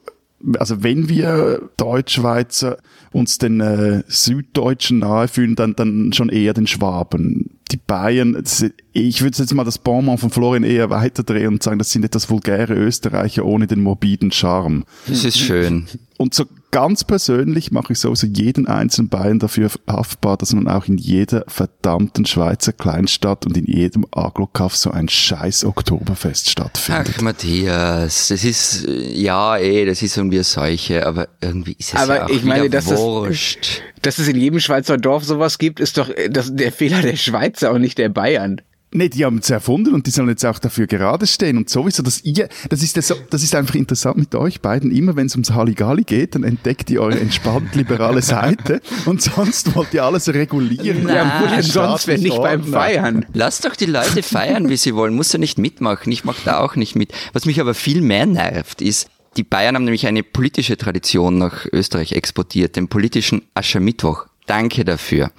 also 0.60 0.84
wenn 0.84 1.10
wir 1.10 1.70
Deutschschweizer 1.78 2.78
uns 3.12 3.38
den 3.38 3.62
äh, 3.62 4.04
Süddeutschen 4.08 5.00
nahe 5.00 5.28
fühlen, 5.28 5.56
dann, 5.56 5.76
dann 5.76 6.14
schon 6.14 6.30
eher 6.30 6.54
den 6.54 6.68
Schwaben. 6.68 7.60
Die 7.76 7.82
Bayern, 7.86 8.42
das, 8.42 8.64
ich 8.94 9.22
würde 9.22 9.38
jetzt 9.38 9.54
mal 9.54 9.66
das 9.66 9.78
Bonbon 9.80 10.18
von 10.18 10.30
Florian 10.30 10.64
eher 10.64 10.90
weiterdrehen 10.90 11.50
und 11.50 11.62
sagen, 11.64 11.78
das 11.78 11.92
sind 11.92 12.06
etwas 12.06 12.30
vulgäre 12.30 12.74
Österreicher 12.74 13.44
ohne 13.44 13.68
den 13.68 13.82
morbiden 13.84 14.32
Charme. 14.32 14.86
Das 15.08 15.26
ist 15.26 15.38
schön. 15.38 15.86
Und 16.18 16.34
so 16.34 16.46
ganz 16.72 17.04
persönlich 17.04 17.74
mache 17.74 17.92
ich 17.92 18.00
sowieso 18.00 18.28
jeden 18.28 18.66
einzelnen 18.68 19.10
Bayern 19.10 19.40
dafür 19.40 19.70
haftbar, 19.90 20.38
dass 20.38 20.54
man 20.54 20.70
auch 20.70 20.86
in 20.88 20.98
jeder 20.98 21.44
verdammten 21.50 22.26
Schweizer 22.26 22.72
Kleinstadt 22.72 23.46
und 23.46 23.58
in 23.58 23.66
jedem 23.66 24.06
Aglokaff 24.12 24.74
so 24.78 24.92
ein 24.92 25.10
scheiß 25.10 25.66
Oktoberfest 25.66 26.50
stattfindet. 26.50 27.16
Ach, 27.18 27.22
Matthias, 27.22 28.30
das 28.30 28.46
ist, 28.46 28.88
ja, 28.88 29.58
eh, 29.58 29.86
das 29.86 30.02
ist 30.02 30.16
irgendwie 30.16 30.38
eine 30.38 30.44
Seuche, 30.46 31.06
aber 31.06 31.28
irgendwie 31.42 31.76
ist 31.78 31.94
es 31.94 32.00
Aber 32.00 32.16
ja 32.16 32.26
auch 32.26 32.30
ich 32.30 32.46
meine, 32.46 32.64
wieder 32.64 32.78
dass 32.78 32.86
das- 32.86 33.00
wurscht. 33.02 33.82
Dass 34.06 34.20
es 34.20 34.28
in 34.28 34.40
jedem 34.40 34.60
Schweizer 34.60 34.98
Dorf 34.98 35.24
sowas 35.24 35.58
gibt, 35.58 35.80
ist 35.80 35.98
doch 35.98 36.10
äh, 36.10 36.30
das, 36.30 36.56
der 36.56 36.72
Fehler 36.72 37.02
der 37.02 37.16
Schweizer 37.16 37.72
und 37.72 37.82
nicht 37.82 37.98
der 37.98 38.10
Bayern. 38.10 38.62
Nee, 38.92 39.10
die 39.10 39.26
haben 39.26 39.40
es 39.40 39.50
erfunden 39.50 39.96
und 39.96 40.06
die 40.06 40.12
sollen 40.12 40.30
jetzt 40.30 40.46
auch 40.46 40.60
dafür 40.60 40.86
gerade 40.86 41.26
stehen. 41.26 41.58
Und 41.58 41.70
sowieso, 41.70 42.04
dass 42.04 42.24
ihr, 42.24 42.48
das 42.70 42.84
ist, 42.84 42.96
das, 42.96 43.14
das 43.32 43.42
ist 43.42 43.56
einfach 43.56 43.74
interessant 43.74 44.18
mit 44.18 44.34
euch 44.36 44.62
beiden. 44.62 44.92
Immer 44.92 45.16
wenn 45.16 45.26
es 45.26 45.34
ums 45.34 45.52
Halligalli 45.52 46.04
geht, 46.04 46.36
dann 46.36 46.44
entdeckt 46.44 46.92
ihr 46.92 47.02
eure 47.02 47.20
entspannt 47.20 47.74
liberale 47.74 48.22
Seite 48.22 48.80
und 49.06 49.24
sonst 49.24 49.76
wollt 49.76 49.92
ihr 49.96 50.04
alles 50.06 50.32
regulieren. 50.32 51.10
ja, 51.10 51.42
wo 51.42 51.48
denn 51.48 51.64
sonst, 51.64 52.08
wenn 52.08 52.22
nicht 52.22 52.38
beim. 52.38 52.64
Feiern? 52.64 53.26
Lass 53.34 53.60
doch 53.60 53.76
die 53.76 53.88
Leute 53.88 54.22
feiern, 54.22 54.70
wie 54.70 54.78
sie 54.78 54.96
wollen. 54.96 55.16
Muss 55.16 55.34
ja 55.34 55.40
nicht 55.40 55.58
mitmachen. 55.58 56.12
Ich 56.12 56.24
mach 56.24 56.40
da 56.46 56.60
auch 56.60 56.76
nicht 56.76 56.96
mit. 56.96 57.12
Was 57.34 57.46
mich 57.46 57.60
aber 57.60 57.74
viel 57.74 58.02
mehr 58.02 58.28
nervt, 58.28 58.84
ist, 58.84 59.10
die 59.38 59.44
Bayern 59.44 59.76
haben 59.76 59.84
nämlich 59.84 60.08
eine 60.08 60.24
politische 60.24 60.78
Tradition 60.78 61.38
nach 61.38 61.66
Österreich 61.72 62.14
exportiert, 62.14 62.76
den 62.76 62.88
politischen 62.88 63.44
Aschermittwoch. 63.54 64.28
Danke 64.46 64.86
dafür. 64.86 65.32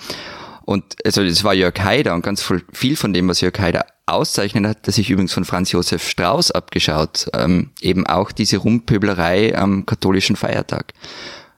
Und 0.65 0.97
also 1.05 1.23
es 1.23 1.45
war 1.45 1.55
Jörg 1.55 1.79
Haider 1.79 2.15
und 2.15 2.23
ganz 2.23 2.45
viel 2.73 2.97
von 2.97 3.12
dem, 3.12 3.29
was 3.29 3.41
Jörg 3.41 3.59
Haider 3.59 3.87
auszeichnet 4.07 4.67
hat, 4.67 4.88
das 4.88 4.97
sich 4.97 5.11
übrigens 5.11 5.33
von 5.33 5.45
Franz 5.45 5.71
Josef 5.73 6.09
Strauß 6.09 6.50
abgeschaut. 6.50 7.29
Ähm, 7.35 7.71
eben 7.81 8.07
auch 8.07 8.33
diese 8.33 8.59
Rumpöblerei 8.59 9.57
am 9.57 9.87
katholischen 9.87 10.37
Feiertag. 10.37 10.93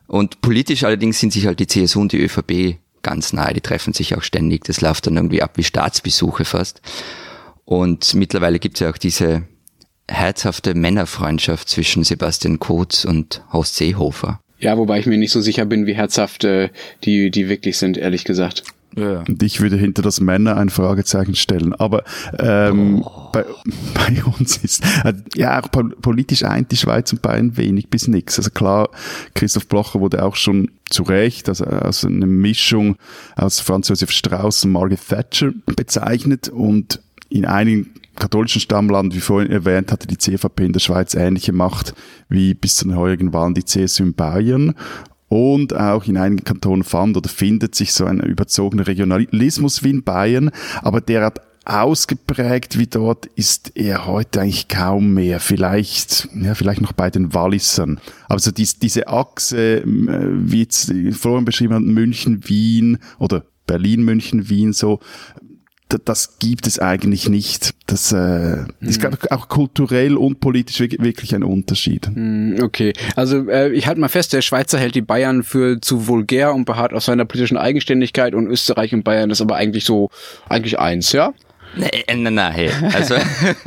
Und 0.07 0.41
politisch 0.41 0.85
allerdings 0.85 1.21
sind 1.21 1.33
sich 1.33 1.47
halt 1.47 1.61
die 1.61 1.67
CSU 1.67 2.01
und 2.01 2.13
die 2.13 2.23
ÖVP 2.23 2.79
ganz 3.03 3.33
nahe, 3.33 3.55
die 3.55 3.61
treffen 3.61 3.93
sich 3.93 4.15
auch 4.15 4.23
ständig. 4.23 4.65
Das 4.65 4.81
läuft 4.81 5.07
dann 5.07 5.17
irgendwie 5.17 5.43
ab 5.43 5.53
wie 5.57 5.65
Staatsbesuche 5.65 6.45
fast. 6.45 6.81
Und 7.65 8.15
mittlerweile 8.15 8.59
gibt 8.59 8.77
es 8.77 8.81
ja 8.81 8.91
auch 8.91 8.99
diese 8.99 9.45
herzhafte 10.09 10.75
Männerfreundschaft 10.75 11.69
zwischen 11.69 12.05
Sebastian 12.05 12.59
Kurz 12.59 13.05
und 13.05 13.43
Horst 13.53 13.77
Seehofer. 13.77 14.41
Ja, 14.59 14.77
wobei 14.77 14.99
ich 14.99 15.07
mir 15.07 15.19
nicht 15.19 15.31
so 15.31 15.41
sicher 15.41 15.67
bin, 15.67 15.87
wie 15.87 15.95
herzhaft 15.95 16.45
äh, 16.45 16.71
die, 17.05 17.31
die 17.31 17.49
wirklich 17.49 17.79
sind, 17.79 17.97
ehrlich 17.97 18.25
gesagt. 18.25 18.65
Ja. 18.97 19.23
Und 19.29 19.43
ich 19.43 19.61
würde 19.61 19.77
hinter 19.77 20.03
das 20.03 20.21
Männer 20.21 20.57
ein 20.57 20.71
Fragezeichen 20.71 21.37
stellen. 21.37 21.75
Aber 21.75 22.03
ähm, 22.39 23.03
oh. 23.05 23.31
bei, 23.33 23.45
bei 23.95 24.25
uns 24.25 24.57
ist 24.57 24.83
äh, 25.05 25.13
ja 25.37 25.63
auch 25.63 25.71
politisch 25.71 26.43
eint 26.43 26.73
die 26.73 26.77
Schweiz 26.77 27.13
und 27.13 27.23
Bayern 27.23 27.57
wenig 27.57 27.89
bis 27.89 28.09
nix. 28.09 28.39
Also 28.39 28.51
klar, 28.51 28.89
Christoph 29.35 29.69
Blocher 29.69 30.01
wurde 30.01 30.25
auch 30.25 30.37
schon 30.37 30.71
zu 30.91 31.03
Recht 31.05 31.49
also, 31.49 31.65
also 31.65 32.09
eine 32.09 32.27
Mischung 32.27 32.97
aus 33.37 33.61
Franz 33.61 33.89
Josef 33.89 34.11
Strauß 34.11 34.65
und 34.65 34.73
Margaret 34.73 35.07
Thatcher 35.07 35.53
bezeichnet 35.67 36.49
und 36.49 37.01
in 37.29 37.45
einigen 37.45 37.91
katholischen 38.19 38.61
Stammland, 38.61 39.15
wie 39.15 39.21
vorhin 39.21 39.51
erwähnt, 39.51 39.93
hatte 39.93 40.07
die 40.07 40.19
CVP 40.19 40.67
in 40.67 40.73
der 40.73 40.81
Schweiz 40.81 41.15
ähnliche 41.15 41.53
Macht 41.53 41.95
wie 42.29 42.55
bis 42.55 42.77
zu 42.77 42.87
den 42.87 42.97
heurigen 42.97 43.33
Wahlen 43.33 43.55
die 43.55 43.65
CSU 43.65 44.05
in 44.05 44.15
Bayern. 44.15 44.75
Und 45.29 45.77
auch 45.77 46.07
in 46.07 46.17
einigen 46.17 46.45
Kantonen 46.45 46.85
fand 46.85 47.17
oder 47.17 47.29
findet 47.29 47.75
sich 47.75 47.93
so 47.93 48.07
ein 48.07 48.21
überzogener 48.21 48.87
Regionalismus 48.87 49.85
wie 49.85 49.91
in 49.91 50.03
Bayern, 50.03 50.51
aber 50.83 51.03
der 51.03 51.27
hat 51.27 51.43
ausgeprägt 51.69 52.79
wie 52.79 52.87
dort 52.87 53.27
ist 53.27 53.73
er 53.75 54.07
heute 54.07 54.41
eigentlich 54.41 54.69
kaum 54.69 55.13
mehr. 55.13 55.39
Vielleicht, 55.39 56.27
ja, 56.35 56.55
vielleicht 56.55 56.81
noch 56.81 56.93
bei 56.93 57.11
den 57.11 57.35
Wallisern. 57.35 58.01
Aber 58.27 58.41
so 58.41 58.51
dies, 58.51 58.79
diese 58.79 59.09
Achse, 59.09 59.83
wie 59.85 60.63
jetzt 60.63 60.93
vorhin 61.13 61.45
beschrieben 61.45 61.93
München, 61.93 62.49
Wien 62.49 62.99
oder 63.19 63.45
Berlin, 63.67 64.03
München, 64.03 64.49
Wien, 64.49 64.73
so, 64.73 65.01
das 66.05 66.39
gibt 66.39 66.67
es 66.67 66.79
eigentlich 66.79 67.29
nicht. 67.29 67.75
Das 67.87 68.13
äh, 68.13 68.65
ist 68.81 69.03
hm. 69.03 69.17
auch 69.31 69.49
kulturell 69.49 70.17
und 70.17 70.41
politisch 70.41 70.81
wirklich 70.81 71.35
ein 71.35 71.43
Unterschied. 71.43 72.07
Hm, 72.07 72.59
okay, 72.63 72.93
also 73.17 73.49
äh, 73.49 73.73
ich 73.73 73.87
halte 73.87 74.01
mal 74.01 74.09
fest, 74.09 74.33
der 74.33 74.43
Schweizer 74.43 74.79
hält 74.79 74.95
die 74.95 75.01
Bayern 75.03 75.43
für 75.43 75.81
zu 75.81 76.07
vulgär 76.07 76.55
und 76.55 76.67
beharrt 76.67 76.93
auf 76.93 77.05
seiner 77.05 77.25
politischen 77.25 77.57
Eigenständigkeit 77.57 78.35
und 78.35 78.47
Österreich 78.47 78.93
und 78.93 79.05
Bayern 79.05 79.31
ist 79.31 79.41
aber 79.41 79.57
eigentlich 79.57 79.85
so, 79.85 80.11
eigentlich 80.49 80.79
eins, 80.79 81.13
ja? 81.13 81.33
Nein, 81.79 82.23
nein, 82.23 82.35
nein, 82.35 82.53
hey. 82.53 82.71
Also, 82.93 83.15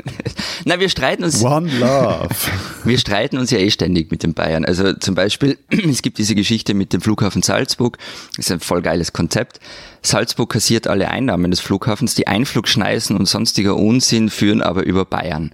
na, 0.65 0.79
wir 0.79 0.89
streiten 0.89 1.23
uns. 1.23 1.43
One 1.43 1.71
Love. 1.79 2.29
Wir 2.83 2.97
streiten 2.97 3.37
uns 3.37 3.51
ja 3.51 3.59
eh 3.59 3.69
ständig 3.69 4.09
mit 4.09 4.23
den 4.23 4.33
Bayern. 4.33 4.65
Also 4.65 4.93
zum 4.93 5.13
Beispiel, 5.13 5.59
es 5.69 6.01
gibt 6.01 6.17
diese 6.17 6.33
Geschichte 6.33 6.73
mit 6.73 6.93
dem 6.93 7.01
Flughafen 7.01 7.43
Salzburg. 7.43 7.99
Das 8.35 8.47
ist 8.47 8.51
ein 8.51 8.59
voll 8.59 8.81
geiles 8.81 9.13
Konzept. 9.13 9.59
Salzburg 10.01 10.51
kassiert 10.51 10.87
alle 10.87 11.09
Einnahmen 11.09 11.51
des 11.51 11.59
Flughafens. 11.59 12.15
Die 12.15 12.25
Einflugschneisen 12.27 13.15
und 13.15 13.27
sonstiger 13.27 13.75
Unsinn 13.75 14.31
führen 14.31 14.63
aber 14.63 14.83
über 14.83 15.05
Bayern. 15.05 15.51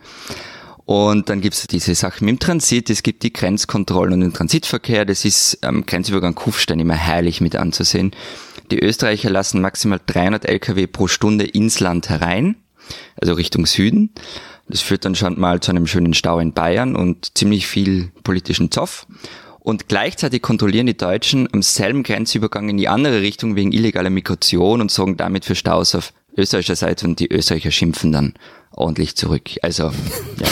Und 0.85 1.27
dann 1.27 1.41
gibt's 1.41 1.67
diese 1.67 1.95
Sachen 1.95 2.23
mit 2.23 2.35
dem 2.35 2.39
Transit, 2.39 2.89
es 2.89 3.03
gibt 3.03 3.23
die 3.23 3.33
Grenzkontrollen 3.33 4.13
und 4.13 4.21
den 4.21 4.33
Transitverkehr. 4.33 5.03
Das 5.03 5.25
ist 5.25 5.61
am 5.61 5.85
Grenzübergang 5.85 6.33
Kufstein 6.33 6.79
immer 6.79 6.93
herrlich 6.93 7.41
mit 7.41 7.57
anzusehen. 7.57 8.13
Die 8.71 8.79
Österreicher 8.79 9.29
lassen 9.29 9.61
maximal 9.61 9.99
300 10.05 10.45
Lkw 10.45 10.87
pro 10.87 11.07
Stunde 11.07 11.45
ins 11.45 11.79
Land 11.79 12.09
herein, 12.09 12.55
also 13.19 13.33
Richtung 13.33 13.65
Süden. 13.65 14.11
Das 14.67 14.81
führt 14.81 15.05
dann 15.05 15.15
schon 15.15 15.39
mal 15.39 15.61
zu 15.61 15.71
einem 15.71 15.87
schönen 15.87 16.13
Stau 16.13 16.39
in 16.39 16.53
Bayern 16.53 16.95
und 16.95 17.37
ziemlich 17.37 17.67
viel 17.67 18.11
politischen 18.23 18.69
Zoff. 18.71 19.07
Und 19.59 19.87
gleichzeitig 19.87 20.41
kontrollieren 20.41 20.87
die 20.87 20.97
Deutschen 20.97 21.47
am 21.53 21.61
selben 21.61 22.03
Grenzübergang 22.03 22.69
in 22.69 22.77
die 22.77 22.87
andere 22.87 23.21
Richtung 23.21 23.55
wegen 23.55 23.71
illegaler 23.71 24.09
Migration 24.09 24.81
und 24.81 24.91
sorgen 24.91 25.17
damit 25.17 25.45
für 25.45 25.55
Staus 25.55 25.95
auf 25.95 26.13
österreichischer 26.37 26.75
Seite 26.75 27.07
und 27.07 27.19
die 27.19 27.31
Österreicher 27.31 27.71
schimpfen 27.71 28.11
dann 28.11 28.33
ordentlich 28.77 29.15
zurück. 29.15 29.49
Also, 29.61 29.83
ja. 30.37 30.47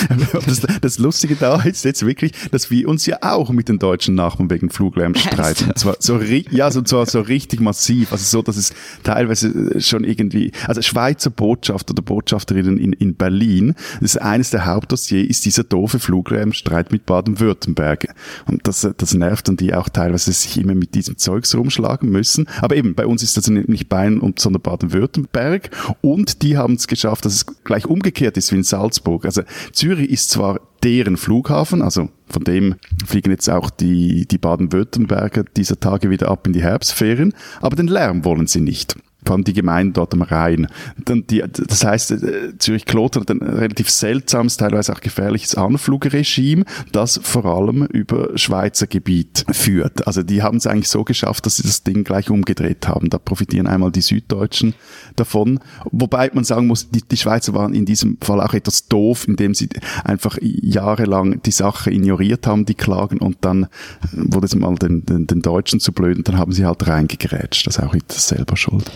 das, 0.46 0.62
das, 0.82 0.98
Lustige 0.98 1.36
da 1.36 1.62
ist 1.62 1.86
jetzt 1.86 2.06
wirklich, 2.06 2.32
dass 2.52 2.72
wir 2.72 2.88
uns 2.90 3.06
ja 3.06 3.20
auch 3.22 3.52
mit 3.52 3.70
den 3.70 3.80
deutschen 3.80 4.16
Nachbarn 4.16 4.50
wegen 4.50 4.70
Fluglärm 4.70 5.16
streiten. 5.16 5.70
Und 5.70 5.78
zwar 5.78 5.96
so, 6.00 6.20
ja, 6.20 6.72
so, 6.72 6.82
zwar 6.82 7.06
so 7.06 7.22
richtig 7.22 7.60
massiv. 7.60 8.12
Also 8.12 8.26
so, 8.26 8.42
dass 8.42 8.58
es 8.58 8.74
teilweise 9.04 9.80
schon 9.80 10.04
irgendwie, 10.04 10.52
also 10.68 10.82
Schweizer 10.82 11.30
Botschafter 11.30 11.92
oder 11.92 12.02
Botschafterinnen 12.02 12.78
in, 12.78 12.94
in 12.94 13.16
Berlin, 13.16 13.76
das 14.02 14.16
ist 14.16 14.22
eines 14.22 14.50
der 14.50 14.66
Hauptdossiers, 14.66 15.28
ist 15.28 15.46
dieser 15.46 15.64
doofe 15.64 16.00
Fluglärmstreit 16.00 16.92
mit 16.92 17.06
Baden-Württemberg. 17.06 18.14
Und 18.48 18.68
das, 18.68 18.88
das 18.98 19.14
nervt 19.14 19.50
und 19.50 19.60
die 19.60 19.74
auch 19.74 19.90
teilweise 19.90 20.32
sich 20.32 20.58
immer 20.58 20.76
mit 20.76 20.96
diesem 20.96 21.18
Zeugs 21.18 21.54
rumschlagen 21.56 22.10
müssen. 22.10 22.48
Aber 22.62 22.76
eben, 22.76 22.96
bei 22.96 23.06
uns 23.06 23.22
ist 23.22 23.38
das 23.38 23.48
nicht 23.48 23.90
Bayern, 23.90 24.20
und, 24.20 24.40
sondern 24.40 24.64
Baden-Württemberg. 24.64 25.70
Und 26.02 26.42
die 26.42 26.58
haben 26.58 26.74
es 26.74 26.88
geschafft, 26.88 27.26
dass 27.26 27.34
es 27.34 27.46
gleich 27.64 27.86
umgekehrt 27.86 28.15
umgekehrt 28.16 28.38
ist 28.38 28.52
wie 28.52 28.58
in 28.58 28.64
Salzburg. 28.64 29.26
Also 29.26 29.42
Zürich 29.74 30.10
ist 30.10 30.30
zwar 30.30 30.62
deren 30.84 31.18
Flughafen, 31.18 31.82
also 31.82 32.10
von 32.30 32.44
dem 32.44 32.76
fliegen 33.06 33.32
jetzt 33.32 33.50
auch 33.50 33.70
die, 33.70 34.26
die 34.26 34.38
Baden-Württemberger 34.38 35.44
dieser 35.44 35.80
Tage 35.80 36.10
wieder 36.10 36.30
ab 36.30 36.48
in 36.48 36.54
die 36.54 36.64
Herbstferien, 36.64 37.34
aber 37.60 37.76
den 37.76 37.88
Lärm 37.88 38.24
wollen 38.24 38.48
sie 38.48 38.62
nicht 38.62 38.96
vor 39.26 39.36
allem 39.36 39.44
die 39.44 39.54
Gemeinden 39.54 39.94
dort 39.94 40.14
am 40.14 40.22
Rhein. 40.22 40.68
Dann 41.04 41.26
die, 41.28 41.44
das 41.52 41.84
heißt, 41.84 42.12
äh, 42.12 42.58
Zürich-Kloten 42.58 43.22
hat 43.22 43.32
ein 43.32 43.42
relativ 43.42 43.90
seltsames, 43.90 44.58
teilweise 44.58 44.94
auch 44.94 45.02
gefährliches 45.02 45.56
Anflugregime, 45.56 46.66
das 46.92 47.20
vor 47.24 47.46
allem 47.46 47.86
über 47.86 48.38
Schweizer 48.38 48.88
Gebiet 48.88 49.46
führt. 49.52 50.08
Also 50.08 50.24
die 50.24 50.44
haben 50.44 50.58
es 50.58 50.68
eigentlich 50.68 50.90
so 50.90 51.04
geschafft, 51.04 51.46
dass 51.46 51.58
sie 51.58 51.64
das 51.64 51.84
Ding 51.84 52.04
gleich 52.04 52.30
umgedreht 52.30 52.88
haben. 52.88 53.10
Da 53.10 53.18
profitieren 53.18 53.68
einmal 53.68 53.92
die 53.92 54.02
Süddeutschen 54.02 54.76
davon. 55.16 55.60
Wobei 55.92 56.30
man 56.34 56.44
sagen 56.44 56.68
muss, 56.68 56.90
die, 56.90 57.02
die 57.02 57.18
Schweizer 57.18 57.54
waren 57.54 57.74
in 57.74 57.86
diesem 57.86 58.18
Fall 58.22 58.42
auch 58.42 58.54
etwas 58.54 58.88
doof, 58.88 59.28
indem 59.28 59.54
sie 59.54 59.70
einfach 60.04 60.38
jahrelang 60.42 61.42
die 61.44 61.52
Sache 61.52 61.92
ignoriert 61.92 62.48
haben, 62.48 62.66
die 62.66 62.76
Klagen, 62.76 63.20
und 63.20 63.38
dann 63.42 63.68
wurde 64.12 64.46
es 64.46 64.56
mal 64.56 64.76
den, 64.76 65.06
den, 65.06 65.28
den 65.28 65.42
Deutschen 65.42 65.80
zu 65.80 65.92
blöd 65.92 66.18
und 66.18 66.28
dann 66.28 66.38
haben 66.38 66.52
sie 66.52 66.66
halt 66.66 66.88
reingegrätscht. 66.88 67.68
Das 67.68 67.78
ist 67.78 67.84
auch 67.84 67.96
selber 68.10 68.58
schuld. 68.58 68.92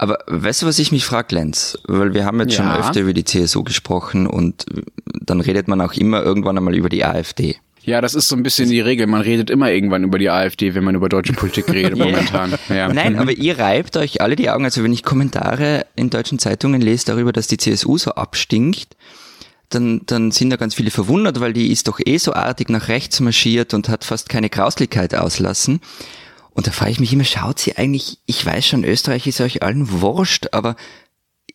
Aber 0.00 0.20
weißt 0.28 0.62
du, 0.62 0.66
was 0.66 0.78
ich 0.78 0.92
mich 0.92 1.04
frage, 1.04 1.34
Lenz? 1.34 1.76
Weil 1.88 2.14
wir 2.14 2.24
haben 2.24 2.38
jetzt 2.38 2.56
ja. 2.56 2.62
schon 2.62 2.80
öfter 2.80 3.00
über 3.00 3.12
die 3.12 3.24
CSU 3.24 3.64
gesprochen 3.64 4.28
und 4.28 4.64
dann 5.20 5.40
redet 5.40 5.66
man 5.66 5.80
auch 5.80 5.92
immer 5.94 6.22
irgendwann 6.22 6.56
einmal 6.56 6.76
über 6.76 6.88
die 6.88 7.04
AfD. 7.04 7.56
Ja, 7.82 8.00
das 8.00 8.14
ist 8.14 8.28
so 8.28 8.36
ein 8.36 8.44
bisschen 8.44 8.70
die 8.70 8.80
Regel. 8.80 9.08
Man 9.08 9.22
redet 9.22 9.50
immer 9.50 9.72
irgendwann 9.72 10.04
über 10.04 10.20
die 10.20 10.30
AfD, 10.30 10.76
wenn 10.76 10.84
man 10.84 10.94
über 10.94 11.08
deutsche 11.08 11.32
Politik 11.32 11.68
redet 11.72 11.98
momentan. 11.98 12.54
Ja. 12.68 12.92
Nein, 12.92 13.18
aber 13.18 13.32
ihr 13.32 13.58
reibt 13.58 13.96
euch 13.96 14.20
alle 14.20 14.36
die 14.36 14.48
Augen. 14.50 14.64
Also 14.64 14.84
wenn 14.84 14.92
ich 14.92 15.02
Kommentare 15.02 15.84
in 15.96 16.10
deutschen 16.10 16.38
Zeitungen 16.38 16.80
lese 16.80 17.06
darüber, 17.06 17.32
dass 17.32 17.48
die 17.48 17.56
CSU 17.56 17.98
so 17.98 18.12
abstinkt, 18.12 18.96
dann, 19.68 20.02
dann 20.06 20.30
sind 20.30 20.50
da 20.50 20.56
ganz 20.56 20.76
viele 20.76 20.92
verwundert, 20.92 21.40
weil 21.40 21.52
die 21.52 21.72
ist 21.72 21.88
doch 21.88 21.98
eh 22.04 22.18
so 22.18 22.34
artig 22.34 22.68
nach 22.68 22.86
rechts 22.86 23.18
marschiert 23.18 23.74
und 23.74 23.88
hat 23.88 24.04
fast 24.04 24.28
keine 24.28 24.48
Grauslichkeit 24.48 25.16
auslassen. 25.16 25.80
Und 26.58 26.66
da 26.66 26.72
frage 26.72 26.90
ich 26.90 26.98
mich 26.98 27.12
immer, 27.12 27.22
schaut 27.22 27.60
sie 27.60 27.76
eigentlich, 27.76 28.18
ich 28.26 28.44
weiß 28.44 28.66
schon, 28.66 28.82
Österreich 28.82 29.28
ist 29.28 29.40
euch 29.40 29.62
allen 29.62 29.92
wurscht, 30.02 30.48
aber 30.50 30.74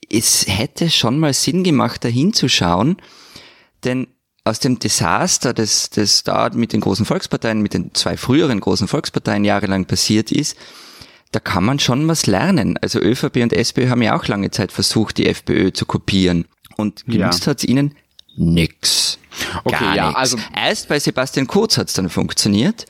es 0.09 0.45
hätte 0.47 0.89
schon 0.89 1.19
mal 1.19 1.33
Sinn 1.33 1.65
gemacht, 1.65 2.05
da 2.05 2.07
hinzuschauen, 2.07 2.95
denn 3.83 4.07
aus 4.45 4.59
dem 4.59 4.79
Desaster, 4.79 5.53
das, 5.53 5.89
das 5.89 6.23
da 6.23 6.49
mit 6.53 6.71
den 6.71 6.79
großen 6.79 7.05
Volksparteien, 7.05 7.61
mit 7.61 7.73
den 7.73 7.93
zwei 7.93 8.15
früheren 8.15 8.61
großen 8.61 8.87
Volksparteien 8.87 9.43
jahrelang 9.43 9.87
passiert 9.87 10.31
ist, 10.31 10.55
da 11.33 11.41
kann 11.41 11.65
man 11.65 11.79
schon 11.79 12.07
was 12.07 12.25
lernen. 12.25 12.77
Also 12.77 13.01
ÖVP 13.01 13.43
und 13.43 13.51
SPÖ 13.51 13.89
haben 13.89 14.01
ja 14.01 14.17
auch 14.17 14.29
lange 14.29 14.51
Zeit 14.51 14.71
versucht, 14.71 15.17
die 15.17 15.27
FPÖ 15.27 15.73
zu 15.73 15.85
kopieren. 15.85 16.45
Und 16.77 17.03
genützt 17.07 17.45
ja. 17.45 17.51
hat's 17.51 17.65
ihnen 17.65 17.93
nix. 18.37 19.19
Okay, 19.65 19.83
Gar 19.83 19.95
ja, 19.97 20.07
nix. 20.07 20.17
also 20.17 20.37
erst 20.55 20.87
bei 20.87 20.97
Sebastian 20.97 21.47
Kurz 21.47 21.77
hat's 21.77 21.91
dann 21.91 22.09
funktioniert. 22.09 22.85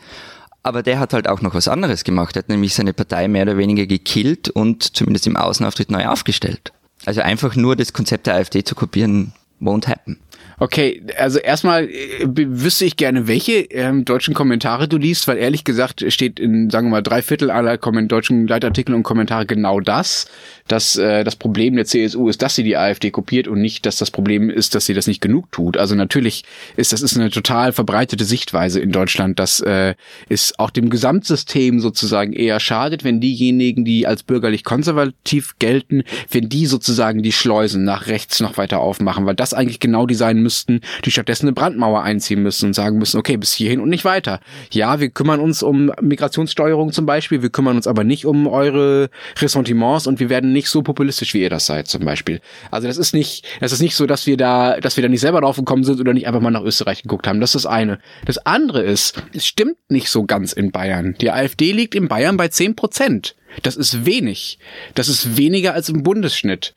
Aber 0.64 0.82
der 0.82 1.00
hat 1.00 1.14
halt 1.14 1.28
auch 1.28 1.42
noch 1.42 1.54
was 1.54 1.68
anderes 1.68 2.06
gemacht. 2.06 2.36
Er 2.36 2.40
hat 2.40 2.50
nämlich 2.50 2.74
seine 2.74 2.94
Partei 2.94 3.28
mehr 3.28 3.44
oder 3.44 3.58
weniger 3.58 3.86
gekillt 3.86 4.50
und 4.50 4.96
zumindest 4.96 5.28
im 5.28 5.36
Außenauftritt 5.36 5.92
neu 5.92 6.08
aufgestellt. 6.08 6.72
Also 7.06 7.22
einfach 7.22 7.56
nur 7.56 7.76
das 7.76 7.92
Konzept 7.92 8.28
der 8.28 8.36
AfD 8.36 8.64
zu 8.64 8.74
kopieren, 8.74 9.34
won't 9.60 9.88
happen. 9.88 10.20
Okay, 10.64 11.04
also 11.18 11.40
erstmal 11.40 11.90
äh, 11.90 12.26
wüsste 12.26 12.86
ich 12.86 12.96
gerne, 12.96 13.28
welche 13.28 13.64
ähm, 13.64 14.06
deutschen 14.06 14.34
Kommentare 14.34 14.88
du 14.88 14.96
liest, 14.96 15.28
weil 15.28 15.36
ehrlich 15.36 15.66
gesagt 15.66 16.06
steht 16.08 16.40
in, 16.40 16.70
sagen 16.70 16.88
wir 16.88 16.92
mal, 16.92 17.02
drei 17.02 17.22
Viertel 17.22 17.52
aller 17.52 17.76
deutschen 17.76 18.48
Leitartikel 18.48 18.96
und 18.96 19.04
Kommentare 19.04 19.46
genau 19.46 19.82
das, 19.82 20.26
dass 20.70 20.96
äh, 20.96 21.26
das 21.26 21.36
Problem 21.36 21.76
der 21.76 21.84
CSU 21.84 22.30
ist, 22.30 22.42
dass 22.42 22.56
sie 22.56 22.64
die 22.64 22.78
AfD 22.78 23.12
kopiert 23.12 23.50
und 23.50 23.60
nicht, 23.60 23.86
dass 23.86 23.98
das 23.98 24.10
Problem 24.10 24.50
ist, 24.50 24.74
dass 24.74 24.86
sie 24.86 24.94
das 24.94 25.06
nicht 25.06 25.20
genug 25.20 25.52
tut. 25.52 25.76
Also 25.76 25.96
natürlich 25.96 26.46
ist 26.78 26.94
das 26.94 27.02
ist 27.02 27.18
eine 27.18 27.30
total 27.30 27.74
verbreitete 27.74 28.24
Sichtweise 28.24 28.80
in 28.80 28.94
Deutschland, 28.94 29.40
dass 29.40 29.60
äh, 29.60 29.96
es 30.30 30.58
auch 30.60 30.70
dem 30.70 30.90
Gesamtsystem 30.90 31.82
sozusagen 31.82 32.32
eher 32.32 32.62
schadet, 32.62 33.04
wenn 33.04 33.20
diejenigen, 33.20 33.84
die 33.84 34.08
als 34.08 34.24
bürgerlich 34.24 34.64
konservativ 34.64 35.60
gelten, 35.60 36.06
wenn 36.32 36.48
die 36.48 36.68
sozusagen 36.68 37.22
die 37.22 37.34
Schleusen 37.34 37.84
nach 37.84 38.08
rechts 38.08 38.40
noch 38.40 38.56
weiter 38.56 38.80
aufmachen, 38.80 39.26
weil 39.26 39.36
das 39.36 39.54
eigentlich 39.54 39.82
genau 39.82 40.06
die 40.06 40.16
sein 40.16 40.42
müssen 40.42 40.53
müssten, 40.54 40.82
die 41.04 41.12
stattdessen 41.12 41.48
eine 41.48 41.54
Brandmauer 41.54 42.04
einziehen 42.04 42.44
müssen 42.44 42.68
und 42.68 42.74
sagen 42.74 43.00
müssen, 43.00 43.18
okay, 43.18 43.38
bis 43.38 43.54
hierhin 43.54 43.80
und 43.80 43.90
nicht 43.90 44.06
weiter. 44.06 44.40
Ja, 44.72 45.00
wir 45.00 45.10
kümmern 45.10 45.40
uns 45.40 45.64
um 45.64 45.92
Migrationssteuerung 46.00 46.92
zum 46.92 47.08
Beispiel, 47.08 47.42
wir 47.42 47.50
kümmern 47.50 47.76
uns 47.76 47.88
aber 47.88 48.04
nicht 48.04 48.26
um 48.26 48.46
eure 48.46 49.10
Ressentiments 49.40 50.06
und 50.06 50.20
wir 50.20 50.30
werden 50.30 50.54
nicht 50.54 50.70
so 50.70 50.84
populistisch, 50.84 51.34
wie 51.34 51.42
ihr 51.42 51.50
das 51.50 51.66
seid 51.66 51.88
zum 51.88 52.06
Beispiel. 52.06 52.40
Also 52.70 52.88
das 52.88 52.98
ist 52.98 53.16
nicht, 53.16 53.46
das 53.62 53.72
ist 53.72 53.82
nicht 53.82 53.96
so, 53.96 54.06
dass 54.06 54.28
wir 54.28 54.38
da, 54.38 54.80
dass 54.80 54.96
wir 54.96 55.02
da 55.02 55.10
nicht 55.10 55.22
selber 55.22 55.42
drauf 55.42 55.56
gekommen 55.56 55.84
sind 55.84 56.00
oder 56.00 56.14
nicht 56.14 56.28
einfach 56.28 56.42
mal 56.42 56.52
nach 56.52 56.64
Österreich 56.64 57.02
geguckt 57.02 57.26
haben. 57.26 57.40
Das 57.40 57.56
ist 57.56 57.66
das 57.66 57.72
eine. 57.72 57.98
Das 58.26 58.38
andere 58.46 58.84
ist, 58.84 59.24
es 59.34 59.48
stimmt 59.48 59.78
nicht 59.90 60.10
so 60.10 60.24
ganz 60.26 60.54
in 60.54 60.72
Bayern. 60.72 61.16
Die 61.20 61.32
AfD 61.32 61.72
liegt 61.72 61.96
in 61.96 62.08
Bayern 62.08 62.38
bei 62.38 62.50
zehn 62.50 62.76
Prozent. 62.76 63.36
Das 63.62 63.76
ist 63.76 64.06
wenig. 64.06 64.60
Das 64.96 65.08
ist 65.08 65.38
weniger 65.38 65.74
als 65.74 65.90
im 65.90 66.04
Bundesschnitt 66.04 66.74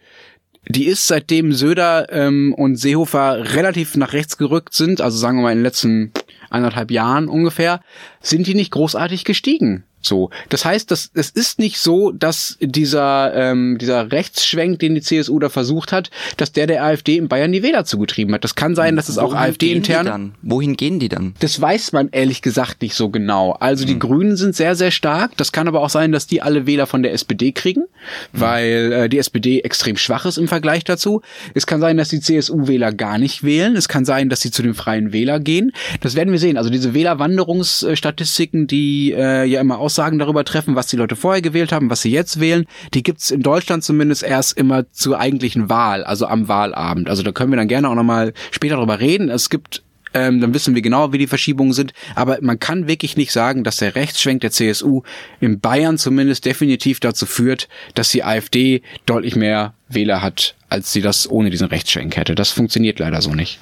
die 0.69 0.87
ist 0.87 1.07
seitdem 1.07 1.53
Söder 1.53 2.07
ähm, 2.11 2.55
und 2.55 2.77
Seehofer 2.77 3.55
relativ 3.55 3.97
nach 3.97 4.13
rechts 4.13 4.37
gerückt 4.37 4.75
sind, 4.75 5.01
also 5.01 5.17
sagen 5.17 5.39
wir 5.39 5.43
mal 5.43 5.53
in 5.53 5.59
den 5.59 5.65
letzten 5.65 6.13
anderthalb 6.51 6.91
Jahren 6.91 7.29
ungefähr, 7.29 7.81
sind 8.21 8.47
die 8.47 8.55
nicht 8.55 8.73
großartig 8.73 9.25
gestiegen. 9.25 9.85
So, 10.07 10.31
das 10.49 10.65
heißt, 10.65 10.91
das, 10.91 11.11
es 11.15 11.31
ist 11.31 11.59
nicht 11.59 11.79
so, 11.79 12.13
dass 12.13 12.57
dieser 12.61 13.35
ähm, 13.35 13.79
dieser 13.79 14.13
Rechtsschwenk, 14.13 14.79
den 14.79 14.95
die 14.95 15.03
CSU 15.03 15.39
da 15.39 15.49
versucht 15.49 15.93
hat, 15.93 16.11
dass 16.37 16.53
der 16.53 16.67
der 16.67 16.85
AfD 16.85 17.17
in 17.17 17.29
Bayern 17.29 17.53
die 17.53 17.63
Wähler 17.63 17.85
zugetrieben 17.85 18.35
hat. 18.35 18.45
Das 18.45 18.55
kann 18.55 18.75
sein, 18.75 18.97
dass 18.97 19.09
es 19.09 19.19
auch 19.19 19.35
AfD 19.35 19.73
intern. 19.73 20.35
Wohin 20.43 20.77
gehen 20.77 20.99
die 20.99 21.09
dann? 21.09 21.35
Das 21.41 21.61
weiß 21.61 21.93
man 21.93 22.09
ehrlich 22.11 22.43
gesagt 22.43 22.83
nicht 22.83 22.95
so 22.95 23.09
genau. 23.09 23.53
Also 23.53 23.85
die 23.85 23.93
hm. 23.93 24.01
Grünen 24.01 24.37
sind 24.37 24.55
sehr 24.55 24.77
sehr 24.77 24.91
stark. 24.91 25.37
Das 25.37 25.53
kann 25.53 25.69
aber 25.69 25.81
auch 25.81 25.91
sein, 25.91 26.13
dass 26.13 26.27
die 26.27 26.41
alle 26.43 26.67
Wähler 26.67 26.87
von 26.87 27.03
der 27.03 27.13
SPD 27.13 27.53
kriegen, 27.53 27.83
hm. 27.83 27.89
weil 28.33 28.93
äh, 28.93 29.09
die 29.09 29.19
SPD 29.19 29.61
extrem 29.61 29.97
schwach 29.97 30.25
ist 30.27 30.39
im 30.39 30.49
Vergleich 30.49 30.85
dazu. 30.85 31.23
Es 31.55 31.67
kann 31.67 31.81
sein, 31.81 31.97
dass 31.97 32.09
die 32.09 32.21
CSU-Wähler 32.21 32.93
gar 32.93 33.19
nicht 33.19 33.43
wählen. 33.43 33.77
Es 33.77 33.89
kann 33.89 34.05
sein, 34.05 34.29
dass 34.29 34.41
sie 34.41 34.51
zu 34.51 34.63
den 34.63 34.75
Freien 34.75 35.13
Wähler 35.13 35.41
gehen. 35.41 35.73
Das 36.01 36.15
werden 36.15 36.31
wir 36.31 36.39
sehen. 36.39 36.57
Also 36.57 36.71
diese 36.71 36.95
Wählerwanderungsstatistiken, 36.95 38.67
die 38.67 39.13
äh, 39.13 39.45
ja 39.45 39.61
immer 39.61 39.79
aus 39.79 39.96
Aussagen 39.97 40.19
darüber 40.19 40.45
treffen, 40.45 40.77
was 40.77 40.89
die 40.89 40.97
Leute 40.97 41.17
vorher 41.17 41.41
gewählt 41.41 41.73
haben, 41.73 41.89
was 41.89 42.03
sie 42.03 42.11
jetzt 42.11 42.39
wählen. 42.39 42.67
Die 42.93 43.03
gibt's 43.03 43.31
in 43.31 43.41
Deutschland 43.41 43.83
zumindest 43.83 44.23
erst 44.23 44.59
immer 44.59 44.93
zur 44.93 45.19
eigentlichen 45.19 45.71
Wahl, 45.71 46.05
also 46.05 46.27
am 46.27 46.49
Wahlabend. 46.49 47.09
Also 47.09 47.23
da 47.23 47.33
können 47.33 47.51
wir 47.51 47.57
dann 47.57 47.67
gerne 47.67 47.89
auch 47.89 47.95
nochmal 47.95 48.35
später 48.51 48.77
drüber 48.77 49.01
reden. 49.01 49.31
Es 49.31 49.49
gibt 49.49 49.83
ähm, 50.13 50.43
dann 50.43 50.53
wissen 50.53 50.75
wir 50.75 50.83
genau, 50.83 51.15
wie 51.15 51.19
die 51.19 51.27
Verschiebungen 51.27 51.73
sind. 51.73 51.95
Aber 52.15 52.39
man 52.43 52.59
kann 52.59 52.89
wirklich 52.89 53.17
nicht 53.17 53.33
sagen, 53.33 53.65
dass 53.65 53.79
der 53.79 53.95
Rechtsschwenk 53.95 54.43
der 54.43 54.51
CSU 54.51 55.03
in 55.41 55.61
Bayern 55.61 55.97
zumindest 55.97 56.45
definitiv 56.45 57.01
dazu 57.01 57.25
führt, 57.25 57.69
dass 57.95 58.11
die 58.11 58.23
AfD 58.23 58.83
deutlich 59.07 59.35
mehr 59.35 59.73
Wähler 59.89 60.21
hat, 60.21 60.57
als 60.69 60.93
sie 60.93 61.01
das 61.01 61.31
ohne 61.31 61.49
diesen 61.49 61.69
Rechtsschwenk 61.69 62.17
hätte. 62.17 62.35
Das 62.35 62.51
funktioniert 62.51 62.99
leider 62.99 63.23
so 63.23 63.35
nicht. 63.35 63.61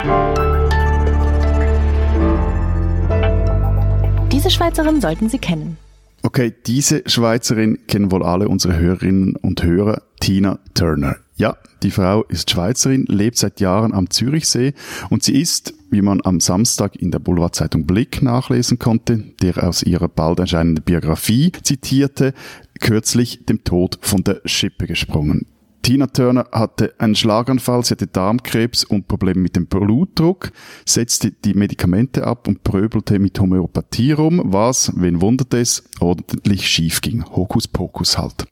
Diese 4.33 4.50
Schweizerin 4.50 5.00
sollten 5.00 5.29
Sie 5.29 5.38
kennen. 5.38 5.76
Okay, 6.25 6.54
diese 6.66 7.02
Schweizerin 7.04 7.81
kennen 7.87 8.11
wohl 8.11 8.23
alle 8.23 8.49
unsere 8.49 8.78
Hörerinnen 8.78 9.37
und 9.37 9.62
Hörer, 9.62 10.00
Tina 10.21 10.59
Turner. 10.73 11.16
Ja, 11.37 11.59
die 11.83 11.90
Frau 11.90 12.23
ist 12.25 12.50
Schweizerin, 12.50 13.04
lebt 13.09 13.37
seit 13.37 13.61
Jahren 13.61 13.93
am 13.93 14.09
Zürichsee 14.09 14.73
und 15.11 15.23
sie 15.23 15.38
ist, 15.38 15.75
wie 15.90 16.00
man 16.00 16.23
am 16.25 16.40
Samstag 16.40 16.97
in 16.97 17.11
der 17.11 17.19
Boulevardzeitung 17.19 17.85
Blick 17.85 18.23
nachlesen 18.23 18.78
konnte, 18.78 19.19
der 19.43 19.62
aus 19.62 19.83
ihrer 19.83 20.09
bald 20.09 20.38
erscheinenden 20.38 20.83
Biografie 20.83 21.52
zitierte, 21.62 22.33
kürzlich 22.81 23.45
dem 23.45 23.62
Tod 23.62 23.99
von 24.00 24.25
der 24.25 24.40
Schippe 24.47 24.87
gesprungen. 24.87 25.45
Tina 25.85 26.07
Turner 26.07 26.47
hatte 26.50 26.95
einen 26.97 27.14
Schlaganfall, 27.14 27.85
sie 27.85 27.93
hatte 27.93 28.07
Darmkrebs 28.07 28.85
und 28.85 29.07
Probleme 29.07 29.43
mit 29.43 29.55
dem 29.55 29.67
Blutdruck, 29.67 30.50
setzte 30.87 31.31
die 31.31 31.53
Medikamente 31.53 32.26
ab 32.26 32.49
und 32.49 32.64
pröbelte 32.64 33.19
mit 33.19 33.38
Homöopathie 33.38 34.12
rum, 34.12 34.41
was, 34.47 34.93
wen 34.97 35.21
wundert 35.21 35.53
es, 35.53 35.85
ordentlich 36.00 36.67
schief 36.67 37.03
ging. 37.03 37.23
Hokuspokus 37.23 38.17
halt. 38.17 38.47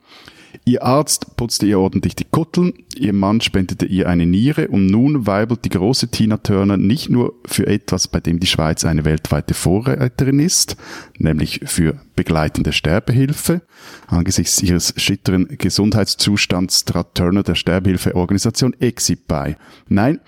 Ihr 0.65 0.85
Arzt 0.85 1.37
putzte 1.37 1.67
ihr 1.67 1.79
ordentlich 1.79 2.15
die 2.15 2.25
Kutteln, 2.25 2.75
ihr 2.97 3.13
Mann 3.13 3.41
spendete 3.41 3.87
ihr 3.87 4.09
eine 4.09 4.27
Niere 4.27 4.69
und 4.69 4.87
nun 4.87 5.27
weibelt 5.27 5.65
die 5.65 5.71
große 5.71 6.09
Tina 6.09 6.37
Turner 6.37 6.77
nicht 6.77 7.09
nur 7.09 7.35
für 7.47 7.67
etwas, 7.67 8.09
bei 8.09 8.21
dem 8.21 8.39
die 8.39 8.47
Schweiz 8.47 8.85
eine 8.85 9.05
weltweite 9.05 9.55
Vorreiterin 9.55 10.39
ist, 10.39 10.77
nämlich 11.19 11.61
für 11.65 12.01
begleitende 12.15 12.73
Sterbehilfe. 12.73 13.63
Angesichts 14.07 14.63
ihres 14.63 14.95
schitteren 14.97 15.49
Gesundheitszustands 15.59 16.85
trat 16.85 17.15
Turner 17.15 17.43
der 17.43 17.55
Sterbehilfeorganisation 17.55 18.75
Exit 18.75 19.27
bei. 19.27 19.57
Nein, 19.89 20.21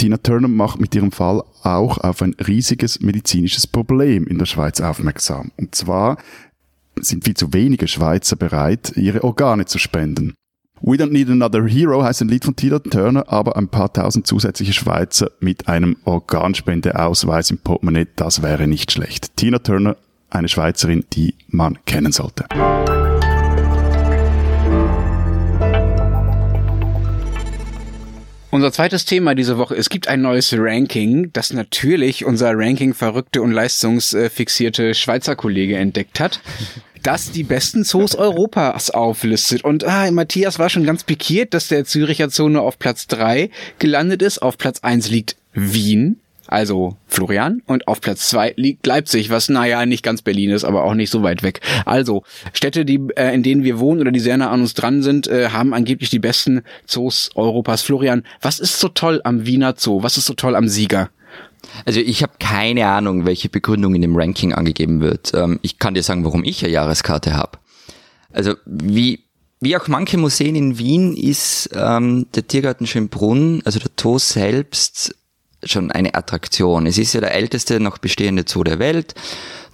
Tina 0.00 0.16
Turner 0.16 0.48
macht 0.48 0.80
mit 0.80 0.94
ihrem 0.94 1.12
Fall 1.12 1.42
auch 1.62 1.98
auf 1.98 2.22
ein 2.22 2.34
riesiges 2.34 3.00
medizinisches 3.00 3.66
Problem 3.66 4.26
in 4.26 4.38
der 4.38 4.46
Schweiz 4.46 4.80
aufmerksam. 4.80 5.52
Und 5.58 5.74
zwar 5.74 6.16
sind 7.02 7.24
viel 7.24 7.34
zu 7.34 7.52
wenige 7.52 7.88
Schweizer 7.88 8.36
bereit, 8.36 8.92
ihre 8.96 9.24
Organe 9.24 9.66
zu 9.66 9.78
spenden. 9.78 10.34
We 10.82 10.96
Don't 10.96 11.12
Need 11.12 11.28
Another 11.28 11.66
Hero 11.66 12.02
heißt 12.02 12.22
ein 12.22 12.28
Lied 12.28 12.44
von 12.44 12.56
Tina 12.56 12.78
Turner, 12.78 13.24
aber 13.30 13.56
ein 13.56 13.68
paar 13.68 13.92
tausend 13.92 14.26
zusätzliche 14.26 14.72
Schweizer 14.72 15.30
mit 15.40 15.68
einem 15.68 15.96
Organspendeausweis 16.04 17.50
im 17.50 17.58
Portemonnaie, 17.58 18.06
das 18.16 18.42
wäre 18.42 18.66
nicht 18.66 18.90
schlecht. 18.90 19.36
Tina 19.36 19.58
Turner, 19.58 19.96
eine 20.30 20.48
Schweizerin, 20.48 21.04
die 21.12 21.34
man 21.48 21.78
kennen 21.84 22.12
sollte. 22.12 22.46
Unser 28.52 28.72
zweites 28.72 29.04
Thema 29.04 29.36
diese 29.36 29.58
Woche. 29.58 29.76
Es 29.76 29.90
gibt 29.90 30.08
ein 30.08 30.22
neues 30.22 30.52
Ranking, 30.56 31.32
das 31.32 31.52
natürlich 31.52 32.24
unser 32.24 32.50
Ranking 32.52 32.94
verrückte 32.94 33.42
und 33.42 33.52
leistungsfixierte 33.52 34.94
Schweizer 34.94 35.36
Kollege 35.36 35.76
entdeckt 35.76 36.18
hat. 36.18 36.40
das 37.02 37.30
die 37.30 37.44
besten 37.44 37.84
Zoos 37.84 38.14
Europas 38.14 38.90
auflistet. 38.90 39.64
Und 39.64 39.84
ah, 39.84 40.10
Matthias 40.10 40.58
war 40.58 40.68
schon 40.68 40.84
ganz 40.84 41.04
pikiert, 41.04 41.54
dass 41.54 41.68
der 41.68 41.84
Züricher 41.84 42.28
Zoo 42.28 42.48
nur 42.48 42.62
auf 42.62 42.78
Platz 42.78 43.06
drei 43.06 43.50
gelandet 43.78 44.20
ist. 44.20 44.42
Auf 44.42 44.58
Platz 44.58 44.80
eins 44.80 45.08
liegt 45.08 45.36
Wien 45.54 46.19
also 46.50 46.96
Florian. 47.06 47.62
Und 47.66 47.86
auf 47.86 48.00
Platz 48.00 48.28
zwei 48.28 48.52
liegt 48.56 48.84
Leipzig, 48.84 49.30
was 49.30 49.48
naja 49.48 49.86
nicht 49.86 50.02
ganz 50.02 50.20
Berlin 50.20 50.50
ist, 50.50 50.64
aber 50.64 50.82
auch 50.82 50.94
nicht 50.94 51.10
so 51.10 51.22
weit 51.22 51.44
weg. 51.44 51.60
Also 51.86 52.24
Städte, 52.52 52.84
die 52.84 53.00
äh, 53.14 53.32
in 53.32 53.44
denen 53.44 53.62
wir 53.62 53.78
wohnen 53.78 54.00
oder 54.00 54.10
die 54.10 54.18
sehr 54.18 54.36
nah 54.36 54.50
an 54.50 54.60
uns 54.60 54.74
dran 54.74 55.02
sind, 55.02 55.28
äh, 55.28 55.50
haben 55.50 55.72
angeblich 55.72 56.10
die 56.10 56.18
besten 56.18 56.62
Zoos 56.86 57.30
Europas. 57.36 57.82
Florian, 57.82 58.24
was 58.42 58.58
ist 58.58 58.80
so 58.80 58.88
toll 58.88 59.20
am 59.22 59.46
Wiener 59.46 59.74
Zoo? 59.76 60.02
Was 60.02 60.16
ist 60.16 60.26
so 60.26 60.34
toll 60.34 60.56
am 60.56 60.66
Sieger? 60.66 61.10
Also 61.84 62.00
ich 62.00 62.22
habe 62.24 62.32
keine 62.40 62.86
Ahnung, 62.88 63.26
welche 63.26 63.48
Begründung 63.48 63.94
in 63.94 64.02
dem 64.02 64.16
Ranking 64.16 64.52
angegeben 64.52 65.00
wird. 65.00 65.32
Ähm, 65.34 65.60
ich 65.62 65.78
kann 65.78 65.94
dir 65.94 66.02
sagen, 66.02 66.24
warum 66.24 66.42
ich 66.42 66.64
eine 66.64 66.72
Jahreskarte 66.72 67.34
habe. 67.34 67.58
Also 68.32 68.54
wie 68.66 69.20
wie 69.62 69.76
auch 69.76 69.88
manche 69.88 70.16
Museen 70.16 70.56
in 70.56 70.78
Wien 70.78 71.14
ist 71.14 71.68
ähm, 71.74 72.26
der 72.34 72.46
Tiergarten 72.46 72.86
Schönbrunn, 72.86 73.60
also 73.66 73.78
der 73.78 73.90
Zoo 74.00 74.18
selbst, 74.18 75.14
schon 75.64 75.90
eine 75.90 76.14
Attraktion. 76.14 76.86
Es 76.86 76.98
ist 76.98 77.12
ja 77.12 77.20
der 77.20 77.34
älteste 77.34 77.80
noch 77.80 77.98
bestehende 77.98 78.44
Zoo 78.46 78.64
der 78.64 78.78
Welt. 78.78 79.14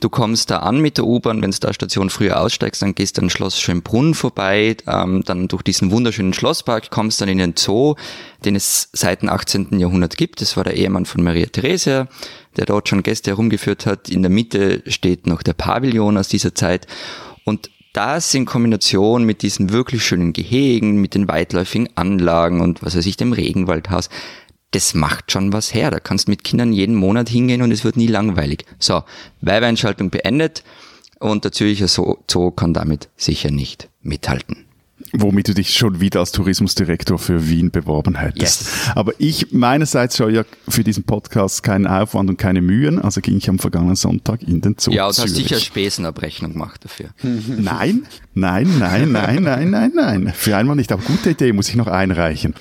Du 0.00 0.10
kommst 0.10 0.50
da 0.50 0.58
an 0.58 0.80
mit 0.80 0.98
der 0.98 1.06
U-Bahn, 1.06 1.40
wenn 1.40 1.52
du 1.52 1.58
da 1.58 1.72
Station 1.72 2.10
früher 2.10 2.38
aussteigst, 2.38 2.82
dann 2.82 2.94
gehst 2.94 3.16
du 3.16 3.22
an 3.22 3.30
Schloss 3.30 3.58
Schönbrunn 3.58 4.14
vorbei, 4.14 4.76
ähm, 4.86 5.22
dann 5.24 5.48
durch 5.48 5.62
diesen 5.62 5.90
wunderschönen 5.90 6.34
Schlosspark 6.34 6.90
kommst 6.90 7.20
dann 7.20 7.30
in 7.30 7.38
den 7.38 7.54
Zoo, 7.56 7.94
den 8.44 8.56
es 8.56 8.90
seit 8.92 9.22
dem 9.22 9.30
18. 9.30 9.78
Jahrhundert 9.78 10.18
gibt. 10.18 10.42
Das 10.42 10.56
war 10.56 10.64
der 10.64 10.74
Ehemann 10.74 11.06
von 11.06 11.22
Maria 11.22 11.46
Theresia, 11.46 12.08
der 12.56 12.66
dort 12.66 12.88
schon 12.88 13.02
Gäste 13.02 13.30
herumgeführt 13.30 13.86
hat. 13.86 14.10
In 14.10 14.22
der 14.22 14.30
Mitte 14.30 14.82
steht 14.86 15.26
noch 15.26 15.42
der 15.42 15.54
Pavillon 15.54 16.18
aus 16.18 16.28
dieser 16.28 16.54
Zeit. 16.54 16.86
Und 17.44 17.70
das 17.94 18.34
in 18.34 18.44
Kombination 18.44 19.24
mit 19.24 19.40
diesen 19.40 19.72
wirklich 19.72 20.04
schönen 20.04 20.34
Gehegen, 20.34 21.00
mit 21.00 21.14
den 21.14 21.28
weitläufigen 21.28 21.88
Anlagen 21.94 22.60
und 22.60 22.82
was 22.82 22.94
weiß 22.94 23.06
ich, 23.06 23.16
dem 23.16 23.32
Regenwaldhaus, 23.32 24.10
das 24.72 24.94
macht 24.94 25.32
schon 25.32 25.52
was 25.52 25.72
her. 25.74 25.90
Da 25.90 26.00
kannst 26.00 26.26
du 26.26 26.32
mit 26.32 26.44
Kindern 26.44 26.72
jeden 26.72 26.94
Monat 26.94 27.28
hingehen 27.28 27.62
und 27.62 27.70
es 27.70 27.84
wird 27.84 27.96
nie 27.96 28.06
langweilig. 28.06 28.64
So, 28.78 29.04
Werbeinschaltung 29.40 30.10
beendet 30.10 30.64
und 31.18 31.44
der 31.44 31.52
Zürcher 31.52 31.88
Zoo 31.88 32.50
kann 32.50 32.74
damit 32.74 33.08
sicher 33.16 33.50
nicht 33.50 33.88
mithalten. 34.02 34.65
Womit 35.18 35.48
du 35.48 35.54
dich 35.54 35.74
schon 35.74 36.00
wieder 36.00 36.20
als 36.20 36.32
Tourismusdirektor 36.32 37.18
für 37.18 37.48
Wien 37.48 37.70
beworben 37.70 38.16
hättest. 38.16 38.62
Yes. 38.62 38.90
Aber 38.94 39.12
ich 39.18 39.52
meinerseits 39.52 40.16
schaue 40.16 40.32
ja 40.32 40.44
für 40.68 40.84
diesen 40.84 41.04
Podcast 41.04 41.62
keinen 41.62 41.86
Aufwand 41.86 42.30
und 42.30 42.36
keine 42.36 42.60
Mühen, 42.60 43.00
also 43.00 43.20
ging 43.20 43.36
ich 43.36 43.48
am 43.48 43.58
vergangenen 43.58 43.96
Sonntag 43.96 44.42
in 44.42 44.60
den 44.60 44.76
Zoo. 44.78 44.90
Ja, 44.90 45.10
du 45.10 45.22
hast 45.22 45.34
sicher 45.34 45.58
Spesenabrechnung 45.58 46.52
gemacht 46.52 46.84
dafür. 46.84 47.06
Nein, 47.22 48.06
nein, 48.34 48.78
nein, 48.78 49.12
nein, 49.12 49.42
nein, 49.42 49.70
nein, 49.70 49.92
nein. 49.94 50.32
Für 50.34 50.56
einmal 50.56 50.76
nicht, 50.76 50.92
aber 50.92 51.02
gute 51.02 51.30
Idee 51.30 51.52
muss 51.52 51.68
ich 51.68 51.76
noch 51.76 51.86
einreichen. 51.86 52.54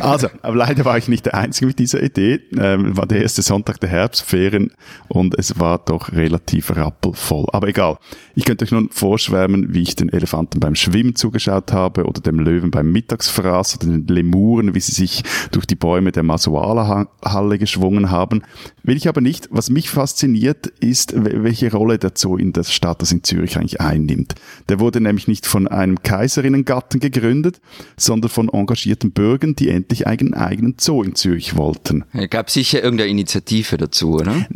Also, 0.00 0.28
aber 0.42 0.56
leider 0.56 0.84
war 0.84 0.98
ich 0.98 1.08
nicht 1.08 1.26
der 1.26 1.34
Einzige 1.34 1.66
mit 1.66 1.78
dieser 1.78 2.02
Idee. 2.02 2.40
Ähm, 2.58 2.96
war 2.96 3.06
der 3.06 3.22
erste 3.22 3.42
Sonntag 3.42 3.80
der 3.80 3.88
Herbstferien 3.88 4.72
und 5.08 5.38
es 5.38 5.58
war 5.58 5.78
doch 5.78 6.12
relativ 6.12 6.76
rappelvoll. 6.76 7.46
Aber 7.52 7.68
egal. 7.68 7.98
Ich 8.34 8.44
könnte 8.44 8.64
euch 8.64 8.72
nun 8.72 8.90
vorschwärmen, 8.90 9.72
wie 9.74 9.82
ich 9.82 9.94
den 9.94 10.08
Elefanten 10.08 10.60
beim 10.60 10.74
Schwimmen 10.74 11.14
zugeschaut 11.14 11.72
habe 11.72 11.93
habe 11.96 12.08
oder 12.08 12.20
dem 12.20 12.38
Löwen 12.38 12.70
beim 12.70 12.92
Mittagsfraß 12.92 13.76
oder 13.76 13.86
den 13.86 14.06
Lemuren, 14.06 14.74
wie 14.74 14.80
sie 14.80 14.92
sich 14.92 15.22
durch 15.50 15.66
die 15.66 15.74
Bäume 15.74 16.12
der 16.12 16.22
Masuala-Halle 16.22 17.58
geschwungen 17.58 18.10
haben. 18.10 18.42
Will 18.82 18.96
ich 18.96 19.08
aber 19.08 19.20
nicht. 19.20 19.48
Was 19.50 19.70
mich 19.70 19.90
fasziniert, 19.90 20.66
ist, 20.80 21.14
welche 21.16 21.70
Rolle 21.72 21.98
der 21.98 22.12
Zoo 22.14 22.36
in 22.36 22.52
der 22.52 22.64
Stadt, 22.64 23.02
das 23.02 23.12
in 23.12 23.22
Zürich 23.22 23.56
eigentlich 23.56 23.80
einnimmt. 23.80 24.34
Der 24.68 24.80
wurde 24.80 25.00
nämlich 25.00 25.28
nicht 25.28 25.46
von 25.46 25.68
einem 25.68 26.02
Kaiserinnengatten 26.02 27.00
gegründet, 27.00 27.60
sondern 27.96 28.30
von 28.30 28.48
engagierten 28.48 29.12
Bürgern, 29.12 29.54
die 29.56 29.68
endlich 29.68 30.06
einen 30.06 30.34
eigenen 30.34 30.76
Zoo 30.78 31.02
in 31.02 31.14
Zürich 31.14 31.56
wollten. 31.56 32.04
Es 32.12 32.30
gab 32.30 32.50
sicher 32.50 32.82
irgendeine 32.82 33.10
Initiative 33.10 33.76
dazu, 33.76 34.14
oder? 34.14 34.46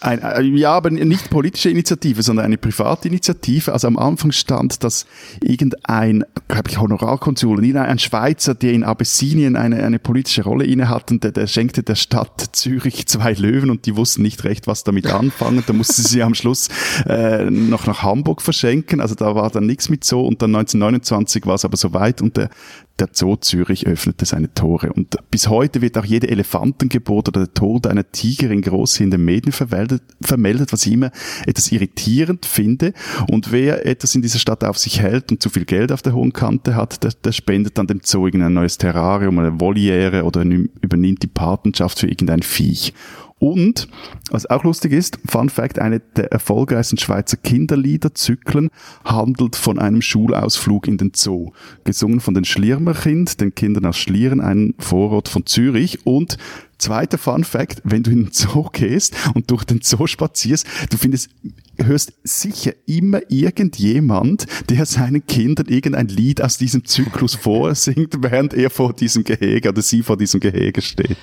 Ein, 0.00 0.20
äh, 0.20 0.42
ja, 0.42 0.72
aber 0.72 0.90
nicht 0.90 1.30
politische 1.30 1.70
Initiative, 1.70 2.22
sondern 2.22 2.44
eine 2.44 2.58
private 2.58 3.08
Initiative. 3.08 3.72
Also 3.72 3.86
am 3.86 3.96
Anfang 3.96 4.30
stand, 4.30 4.84
dass 4.84 5.06
irgendein, 5.42 6.24
glaube 6.48 6.68
ich, 6.68 6.78
Honorarkonsul, 6.78 7.76
ein 7.76 7.98
Schweizer, 7.98 8.54
der 8.54 8.72
in 8.72 8.84
Abessinien 8.84 9.56
eine, 9.56 9.82
eine 9.82 9.98
politische 9.98 10.44
Rolle 10.44 10.66
inne 10.66 10.88
hatte, 10.88 11.18
der, 11.18 11.32
der 11.32 11.46
schenkte 11.46 11.82
der 11.82 11.94
Stadt 11.94 12.50
Zürich 12.52 13.06
zwei 13.06 13.32
Löwen 13.32 13.70
und 13.70 13.86
die 13.86 13.96
wussten 13.96 14.22
nicht 14.22 14.44
recht, 14.44 14.66
was 14.66 14.84
damit 14.84 15.06
anfangen. 15.06 15.64
Da 15.66 15.72
musste 15.72 16.02
sie 16.02 16.22
am 16.22 16.34
Schluss 16.34 16.68
äh, 17.06 17.50
noch 17.50 17.86
nach 17.86 18.02
Hamburg 18.02 18.42
verschenken. 18.42 19.00
Also 19.00 19.14
da 19.14 19.34
war 19.34 19.50
dann 19.50 19.66
nichts 19.66 19.88
mit 19.88 20.04
so. 20.04 20.20
Und 20.20 20.42
dann 20.42 20.54
1929 20.54 21.46
war 21.46 21.54
es 21.54 21.64
aber 21.64 21.76
soweit 21.76 22.20
und 22.20 22.36
der, 22.36 22.50
der 22.98 23.08
Zoo 23.12 23.36
Zürich 23.36 23.86
öffnete 23.86 24.24
seine 24.24 24.52
Tore. 24.52 24.92
Und 24.92 25.16
bis 25.30 25.48
heute 25.48 25.82
wird 25.82 25.98
auch 25.98 26.04
jede 26.04 26.28
Elefantengeburt 26.28 27.28
oder 27.28 27.46
der 27.46 27.54
Tod 27.54 27.86
einer 27.86 28.10
Tigerin 28.10 28.62
groß 28.62 29.00
in 29.00 29.10
den 29.10 29.24
Medien 29.24 29.52
vermeldet, 29.86 30.02
vermeldet, 30.20 30.72
was 30.72 30.86
ich 30.86 30.92
immer 30.92 31.10
etwas 31.46 31.72
irritierend 31.72 32.46
finde. 32.46 32.92
Und 33.30 33.52
wer 33.52 33.86
etwas 33.86 34.14
in 34.14 34.22
dieser 34.22 34.38
Stadt 34.38 34.64
auf 34.64 34.78
sich 34.78 35.00
hält 35.00 35.30
und 35.30 35.42
zu 35.42 35.50
viel 35.50 35.64
Geld 35.64 35.92
auf 35.92 36.02
der 36.02 36.14
hohen 36.14 36.32
Kante 36.32 36.74
hat, 36.74 37.02
der, 37.02 37.12
der 37.12 37.32
spendet 37.32 37.78
dann 37.78 37.86
dem 37.86 38.00
Zoo 38.02 38.26
irgendein 38.26 38.54
neues 38.54 38.78
Terrarium, 38.78 39.38
eine 39.38 39.60
Voliere 39.60 40.24
oder 40.24 40.42
übernimmt 40.42 41.22
die 41.22 41.28
Patenschaft 41.28 42.00
für 42.00 42.08
irgendein 42.08 42.42
Viech. 42.42 42.92
Und, 43.38 43.88
was 44.30 44.46
auch 44.46 44.64
lustig 44.64 44.92
ist, 44.92 45.18
Fun 45.28 45.50
Fact, 45.50 45.78
eine 45.78 46.00
der 46.00 46.32
erfolgreichsten 46.32 46.96
Schweizer 46.96 47.36
Kinderliederzyklen 47.36 48.70
handelt 49.04 49.56
von 49.56 49.78
einem 49.78 50.00
Schulausflug 50.00 50.88
in 50.88 50.96
den 50.96 51.12
Zoo. 51.14 51.50
Gesungen 51.84 52.20
von 52.20 52.32
den 52.32 52.46
Schliermerkind, 52.46 53.38
den 53.42 53.54
Kindern 53.54 53.84
aus 53.84 53.98
Schlieren, 53.98 54.40
einem 54.40 54.74
Vorort 54.78 55.28
von 55.28 55.44
Zürich 55.44 56.06
und 56.06 56.38
Zweiter 56.78 57.18
Fun 57.18 57.44
Fact, 57.44 57.80
wenn 57.84 58.02
du 58.02 58.10
in 58.10 58.24
den 58.24 58.32
Zoo 58.32 58.68
gehst 58.72 59.14
und 59.34 59.50
durch 59.50 59.64
den 59.64 59.80
Zoo 59.82 60.06
spazierst, 60.06 60.66
du 60.90 60.96
findest, 60.96 61.30
hörst 61.78 62.12
sicher 62.22 62.72
immer 62.86 63.20
irgendjemand, 63.28 64.46
der 64.68 64.86
seinen 64.86 65.26
Kindern 65.26 65.66
irgendein 65.68 66.08
Lied 66.08 66.42
aus 66.42 66.58
diesem 66.58 66.84
Zyklus 66.84 67.34
vorsingt, 67.40 68.14
während 68.22 68.54
er 68.54 68.70
vor 68.70 68.92
diesem 68.92 69.24
Gehege 69.24 69.68
oder 69.70 69.82
sie 69.82 70.02
vor 70.02 70.16
diesem 70.16 70.40
Gehege 70.40 70.82
steht. 70.82 71.16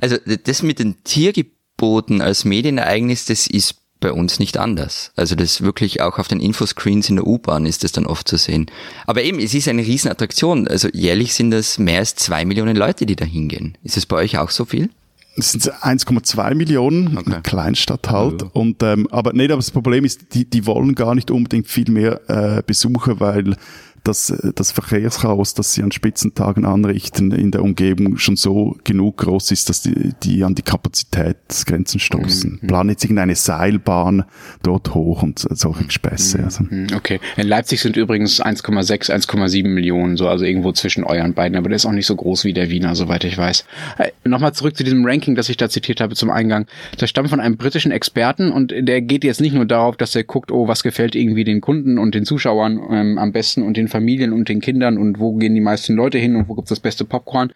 Also 0.00 0.16
das 0.44 0.62
mit 0.62 0.78
den 0.78 1.02
Tiergeboten 1.04 2.20
als 2.20 2.44
Medienereignis, 2.44 3.26
das 3.26 3.46
ist 3.46 3.83
bei 4.04 4.12
uns 4.12 4.38
nicht 4.38 4.58
anders. 4.58 5.12
Also 5.16 5.34
das 5.34 5.62
wirklich 5.62 6.02
auch 6.02 6.18
auf 6.18 6.28
den 6.28 6.38
Infoscreens 6.38 7.08
in 7.08 7.16
der 7.16 7.26
U-Bahn 7.26 7.64
ist 7.64 7.84
das 7.84 7.92
dann 7.92 8.04
oft 8.04 8.28
zu 8.28 8.36
sehen. 8.36 8.66
Aber 9.06 9.22
eben, 9.22 9.38
es 9.38 9.54
ist 9.54 9.66
eine 9.66 9.80
Riesenattraktion. 9.80 10.68
Also 10.68 10.88
jährlich 10.92 11.32
sind 11.32 11.50
das 11.52 11.78
mehr 11.78 12.00
als 12.00 12.14
zwei 12.14 12.44
Millionen 12.44 12.76
Leute, 12.76 13.06
die 13.06 13.16
da 13.16 13.24
hingehen. 13.24 13.78
Ist 13.82 13.96
es 13.96 14.04
bei 14.04 14.16
euch 14.16 14.36
auch 14.36 14.50
so 14.50 14.66
viel? 14.66 14.90
Das 15.36 15.52
sind 15.52 15.72
1,2 15.72 16.54
Millionen, 16.54 17.16
okay. 17.16 17.40
Kleinstadt 17.42 18.10
halt. 18.10 18.42
Ja. 18.42 18.48
Und, 18.52 18.82
ähm, 18.82 19.08
aber 19.10 19.32
nee, 19.32 19.46
aber 19.46 19.56
das 19.56 19.70
Problem 19.70 20.04
ist, 20.04 20.34
die, 20.34 20.44
die 20.44 20.66
wollen 20.66 20.94
gar 20.94 21.14
nicht 21.14 21.30
unbedingt 21.30 21.66
viel 21.66 21.90
mehr 21.90 22.20
äh, 22.28 22.62
Besucher, 22.62 23.20
weil 23.20 23.56
das, 24.04 24.32
das 24.54 24.70
Verkehrschaos, 24.70 25.54
das 25.54 25.72
sie 25.72 25.82
an 25.82 25.90
Spitzentagen 25.90 26.64
anrichten, 26.64 27.32
in 27.32 27.50
der 27.50 27.62
Umgebung 27.62 28.18
schon 28.18 28.36
so 28.36 28.76
genug 28.84 29.16
groß 29.18 29.50
ist, 29.50 29.68
dass 29.68 29.82
die, 29.82 30.12
die 30.22 30.44
an 30.44 30.54
die 30.54 30.62
Kapazitätsgrenzen 30.62 31.98
stoßen. 31.98 32.58
Mhm. 32.60 32.66
Planen 32.66 32.90
jetzt 32.90 33.04
irgendeine 33.04 33.34
Seilbahn 33.34 34.24
dort 34.62 34.94
hoch 34.94 35.22
und 35.22 35.46
solche 35.50 35.84
Gespässe. 35.84 36.38
Mhm. 36.38 36.44
Also. 36.44 36.64
Okay. 36.94 37.20
In 37.36 37.48
Leipzig 37.48 37.80
sind 37.80 37.96
übrigens 37.96 38.42
1,6, 38.42 39.10
1,7 39.10 39.68
Millionen, 39.68 40.16
so 40.16 40.28
also 40.28 40.44
irgendwo 40.44 40.72
zwischen 40.72 41.04
euren 41.04 41.32
beiden, 41.32 41.56
aber 41.56 41.68
der 41.68 41.76
ist 41.76 41.86
auch 41.86 41.92
nicht 41.92 42.06
so 42.06 42.16
groß 42.16 42.44
wie 42.44 42.52
der 42.52 42.68
Wiener, 42.70 42.94
soweit 42.94 43.24
ich 43.24 43.38
weiß. 43.38 43.64
Äh, 43.98 44.10
Nochmal 44.24 44.52
zurück 44.52 44.76
zu 44.76 44.84
diesem 44.84 45.04
Ranking, 45.04 45.34
das 45.34 45.48
ich 45.48 45.56
da 45.56 45.68
zitiert 45.68 46.00
habe 46.00 46.14
zum 46.14 46.30
Eingang. 46.30 46.66
Das 46.98 47.08
stammt 47.08 47.30
von 47.30 47.40
einem 47.40 47.56
britischen 47.56 47.92
Experten 47.92 48.52
und 48.52 48.72
der 48.76 49.00
geht 49.00 49.24
jetzt 49.24 49.40
nicht 49.40 49.54
nur 49.54 49.64
darauf, 49.64 49.96
dass 49.96 50.14
er 50.14 50.24
guckt, 50.24 50.52
oh, 50.52 50.68
was 50.68 50.82
gefällt 50.82 51.14
irgendwie 51.14 51.44
den 51.44 51.60
Kunden 51.60 51.98
und 51.98 52.14
den 52.14 52.24
Zuschauern 52.24 52.80
ähm, 52.90 53.18
am 53.18 53.32
besten 53.32 53.62
und 53.62 53.76
den 53.76 53.88
Familien 53.94 54.32
und 54.32 54.48
den 54.48 54.60
Kindern 54.60 54.98
und 54.98 55.20
wo 55.20 55.34
gehen 55.34 55.54
die 55.54 55.60
meisten 55.60 55.94
Leute 55.94 56.18
hin 56.18 56.34
und 56.34 56.48
wo 56.48 56.54
gibt's 56.54 56.70
das 56.70 56.80
beste 56.80 57.04
Popcorn, 57.04 57.52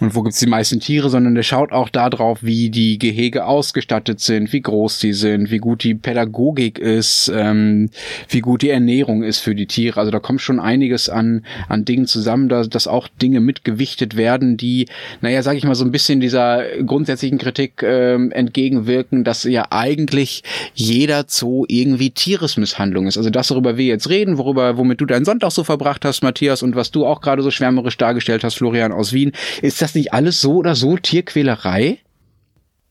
und 0.00 0.14
wo 0.14 0.22
gibt's 0.22 0.38
die 0.38 0.46
meisten 0.46 0.80
Tiere, 0.80 1.10
sondern 1.10 1.34
der 1.34 1.42
schaut 1.42 1.72
auch 1.72 1.88
darauf, 1.88 2.42
wie 2.42 2.70
die 2.70 2.98
Gehege 2.98 3.46
ausgestattet 3.46 4.20
sind, 4.20 4.52
wie 4.52 4.60
groß 4.60 5.00
die 5.00 5.12
sind, 5.12 5.50
wie 5.50 5.58
gut 5.58 5.82
die 5.82 5.94
Pädagogik 5.94 6.78
ist, 6.78 7.30
ähm, 7.34 7.90
wie 8.28 8.40
gut 8.40 8.62
die 8.62 8.70
Ernährung 8.70 9.22
ist 9.22 9.40
für 9.40 9.54
die 9.54 9.66
Tiere. 9.66 9.98
Also 9.98 10.12
da 10.12 10.20
kommt 10.20 10.40
schon 10.40 10.60
einiges 10.60 11.08
an, 11.08 11.44
an 11.68 11.84
Dingen 11.84 12.06
zusammen, 12.06 12.48
dass, 12.48 12.68
dass 12.68 12.86
auch 12.86 13.08
Dinge 13.20 13.40
mitgewichtet 13.40 14.16
werden, 14.16 14.56
die, 14.56 14.86
naja, 15.20 15.42
sag 15.42 15.56
ich 15.56 15.64
mal, 15.64 15.74
so 15.74 15.84
ein 15.84 15.92
bisschen 15.92 16.20
dieser 16.20 16.64
grundsätzlichen 16.84 17.38
Kritik 17.38 17.82
ähm, 17.82 18.30
entgegenwirken, 18.30 19.24
dass 19.24 19.44
ja 19.44 19.66
eigentlich 19.70 20.42
jeder 20.74 21.24
Zoo 21.26 21.64
irgendwie 21.68 22.10
Tieresmisshandlung 22.10 23.06
ist. 23.06 23.16
Also 23.16 23.30
das, 23.30 23.50
worüber 23.50 23.76
wir 23.76 23.86
jetzt 23.86 24.08
reden, 24.08 24.38
worüber, 24.38 24.76
womit 24.76 25.00
du 25.00 25.06
deinen 25.06 25.24
Sonntag 25.24 25.50
so 25.50 25.64
verbracht 25.64 26.04
hast, 26.04 26.22
Matthias, 26.22 26.62
und 26.62 26.76
was 26.76 26.90
du 26.90 27.04
auch 27.04 27.20
gerade 27.20 27.42
so 27.42 27.50
schwärmerisch 27.50 27.96
dargestellt 27.96 28.44
hast, 28.44 28.54
Florian 28.54 28.92
aus 28.92 29.12
Wien, 29.12 29.32
ist 29.62 29.82
das 29.82 29.87
das 29.88 29.94
nicht 29.94 30.12
alles 30.12 30.40
so 30.40 30.56
oder 30.56 30.74
so 30.74 30.96
Tierquälerei? 30.96 31.98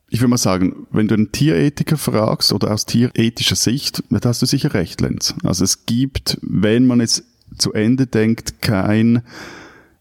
Ich 0.09 0.19
würde 0.21 0.29
mal 0.29 0.37
sagen, 0.37 0.87
wenn 0.91 1.07
du 1.07 1.15
einen 1.15 1.31
Tierethiker 1.31 1.97
fragst 1.97 2.53
oder 2.53 2.71
aus 2.71 2.85
tierethischer 2.85 3.55
Sicht, 3.55 4.03
dann 4.09 4.21
hast 4.23 4.41
du 4.41 4.45
sicher 4.45 4.73
recht, 4.73 5.01
Lenz. 5.01 5.35
Also 5.43 5.63
es 5.63 5.85
gibt, 5.85 6.37
wenn 6.41 6.85
man 6.87 7.01
es 7.01 7.25
zu 7.57 7.73
Ende 7.73 8.07
denkt, 8.07 8.61
kein 8.61 9.21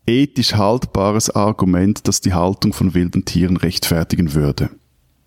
ethisch 0.06 0.54
haltbares 0.54 1.30
Argument, 1.30 2.06
das 2.06 2.20
die 2.20 2.34
Haltung 2.34 2.72
von 2.72 2.94
wilden 2.94 3.24
Tieren 3.24 3.56
rechtfertigen 3.56 4.34
würde. 4.34 4.70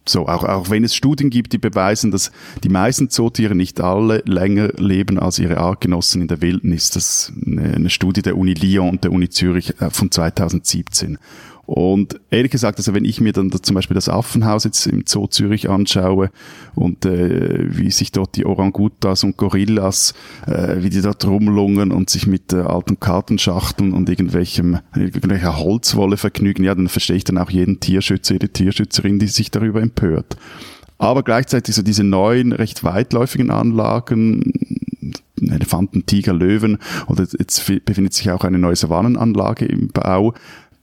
So, 0.09 0.27
auch, 0.27 0.43
auch 0.43 0.71
wenn 0.71 0.83
es 0.83 0.95
Studien 0.95 1.29
gibt, 1.29 1.53
die 1.53 1.59
beweisen, 1.59 2.09
dass 2.09 2.31
die 2.63 2.69
meisten 2.69 3.11
Zootiere 3.11 3.53
nicht 3.53 3.79
alle 3.79 4.23
länger 4.25 4.69
leben 4.77 5.19
als 5.19 5.37
ihre 5.37 5.57
Artgenossen 5.57 6.21
in 6.21 6.27
der 6.27 6.41
Wildnis. 6.41 6.89
Das 6.89 7.29
ist 7.29 7.33
eine, 7.45 7.75
eine 7.75 7.89
Studie 7.91 8.23
der 8.23 8.35
Uni 8.35 8.55
Lyon 8.55 8.89
und 8.89 9.03
der 9.03 9.11
Uni 9.11 9.29
Zürich 9.29 9.79
äh, 9.79 9.91
von 9.91 10.09
2017. 10.09 11.19
Und 11.69 12.19
ehrlich 12.31 12.49
gesagt, 12.49 12.79
also 12.79 12.95
wenn 12.95 13.05
ich 13.05 13.21
mir 13.21 13.31
dann 13.31 13.51
zum 13.51 13.75
Beispiel 13.75 13.93
das 13.93 14.09
Affenhaus 14.09 14.63
jetzt 14.63 14.87
im 14.87 15.03
Zoo 15.05 15.27
Zürich 15.27 15.69
anschaue 15.69 16.31
und 16.73 17.05
äh, 17.05 17.67
wie 17.77 17.91
sich 17.91 18.11
dort 18.11 18.35
die 18.37 18.47
Orangutas 18.47 19.23
und 19.23 19.37
Gorillas, 19.37 20.15
äh, 20.47 20.77
wie 20.81 20.89
die 20.89 21.03
dort 21.03 21.23
rumlungern 21.27 21.91
und 21.91 22.09
sich 22.09 22.25
mit 22.25 22.53
äh, 22.53 22.61
alten 22.61 22.99
Kartenschachteln 22.99 23.93
und 23.93 24.09
irgendwelchem, 24.09 24.79
irgendwelcher 24.95 25.59
Holzwolle 25.59 26.17
vergnügen, 26.17 26.63
ja, 26.63 26.73
dann 26.73 26.87
verstehe 26.87 27.17
ich 27.17 27.23
dann 27.23 27.37
auch 27.37 27.51
jeden 27.51 27.79
Tierschützer, 27.79 28.33
jede 28.33 28.49
Tierschützerin, 28.49 29.19
die 29.19 29.27
sich 29.27 29.51
darüber 29.51 29.79
empört. 29.79 30.37
Aber 30.97 31.21
gleichzeitig 31.21 31.75
so 31.75 31.83
diese 31.83 32.03
neuen, 32.03 32.51
recht 32.51 32.83
weitläufigen 32.83 33.51
Anlagen, 33.51 34.53
Elefanten, 35.39 36.07
Tiger, 36.07 36.33
Löwen 36.33 36.79
oder 37.07 37.27
jetzt 37.37 37.63
befindet 37.85 38.15
sich 38.15 38.31
auch 38.31 38.43
eine 38.43 38.57
neue 38.57 38.75
Savannenanlage 38.75 39.65
im 39.65 39.89
Bau 39.89 40.33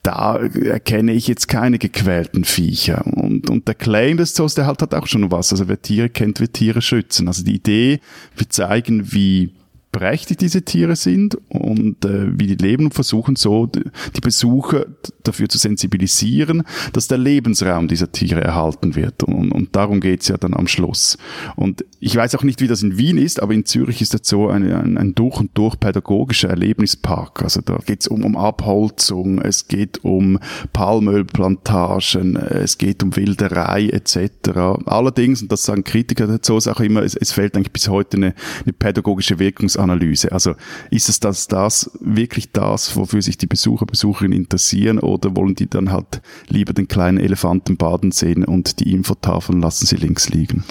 da 0.07 0.37
erkenne 0.37 1.13
ich 1.13 1.27
jetzt 1.27 1.49
keine 1.49 1.79
gequälten 1.79 2.45
Viecher. 2.45 3.05
Und, 3.07 3.51
und 3.51 3.67
der 3.67 3.75
Claim 3.75 4.17
des 4.17 4.35
Zoos, 4.35 4.55
der 4.55 4.67
halt 4.67 4.81
hat 4.81 4.95
auch 4.95 5.09
schon 5.09 5.33
was. 5.33 5.51
Also 5.51 5.67
wer 5.67 5.83
Tiere 5.83 6.09
kennt, 6.09 6.39
wird 6.39 6.53
Tiere 6.53 6.81
schützen. 6.81 7.27
Also 7.27 7.43
die 7.43 7.57
Idee, 7.57 7.99
wir 8.37 8.49
zeigen, 8.49 9.13
wie 9.13 9.51
prächtig 9.97 10.37
diese 10.37 10.61
Tiere 10.61 10.95
sind 10.95 11.39
und 11.49 12.05
äh, 12.05 12.39
wie 12.39 12.47
die 12.47 12.63
leben 12.63 12.85
und 12.85 12.95
versuchen 12.95 13.35
so 13.35 13.65
die 13.65 14.21
Besucher 14.21 14.85
dafür 15.25 15.49
zu 15.49 15.57
sensibilisieren, 15.57 16.65
dass 16.93 17.09
der 17.09 17.17
Lebensraum 17.17 17.89
dieser 17.89 18.13
Tiere 18.13 18.43
erhalten 18.43 18.95
wird. 18.95 19.23
Und, 19.23 19.53
und 19.53 19.75
darum 19.75 20.01
geht's 20.01 20.29
ja 20.29 20.37
dann 20.37 20.53
am 20.53 20.69
Schluss. 20.69 21.17
Und 21.57 21.83
ich 21.99 22.15
weiß 22.15 22.35
auch 22.35 22.43
nicht, 22.43 22.61
wie 22.61 22.69
das 22.69 22.83
in 22.83 22.99
Wien 22.99 23.17
ist, 23.17 23.43
aber 23.43 23.55
in 23.55 23.65
Zürich 23.65 24.03
ist 24.03 24.13
das 24.13 24.21
so 24.25 24.49
ein, 24.49 24.71
ein, 24.71 24.99
ein 24.99 25.15
durch 25.15 25.41
und 25.41 25.57
durch 25.57 25.81
pädagogischer 25.81 26.51
Erlebnispark. 26.51 27.43
Also 27.43 27.63
da 27.63 27.79
geht's 27.87 28.07
um, 28.07 28.23
um 28.23 28.37
Abholzung, 28.37 29.41
es 29.41 29.67
geht 29.67 30.05
um 30.05 30.39
Palmölplantagen, 30.75 32.37
es 32.37 32.77
geht 32.77 33.03
um 33.03 33.17
Wilderei 33.17 33.89
etc. 33.89 34.51
Allerdings, 34.85 35.41
und 35.41 35.51
das 35.51 35.63
sagen 35.63 35.85
Kritiker 35.85 36.43
Zoos 36.43 36.69
auch 36.69 36.81
immer, 36.81 37.03
es, 37.03 37.17
es 37.17 37.33
fehlt 37.33 37.57
eigentlich 37.57 37.73
bis 37.73 37.89
heute 37.89 38.19
eine, 38.19 38.35
eine 38.63 38.75
pädagogische 38.75 39.39
Wirkungsanalyse 39.39 39.86
Analyse. 39.91 40.33
Also 40.33 40.55
ist 40.91 41.09
es 41.09 41.21
das, 41.21 41.49
das 41.49 41.91
wirklich 42.01 42.53
das, 42.53 42.97
wofür 42.97 43.23
sich 43.23 43.39
die 43.39 43.47
Besucher, 43.47 43.87
Besucherinnen 43.87 44.37
interessieren 44.37 44.99
oder 44.99 45.35
wollen 45.37 45.55
die 45.55 45.69
dann 45.69 45.91
halt 45.91 46.21
lieber 46.49 46.73
den 46.73 46.89
kleinen 46.89 47.19
Elefanten 47.19 47.77
baden 47.77 48.13
sehen 48.13 48.45
und 48.45 48.81
die 48.81 48.93
Infotafeln 48.93 49.61
lassen 49.61 49.87
sie 49.87 49.97
links 49.97 50.29
liegen? 50.29 50.65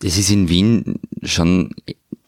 Das 0.00 0.18
ist 0.18 0.30
in 0.30 0.48
Wien 0.48 1.00
schon 1.22 1.70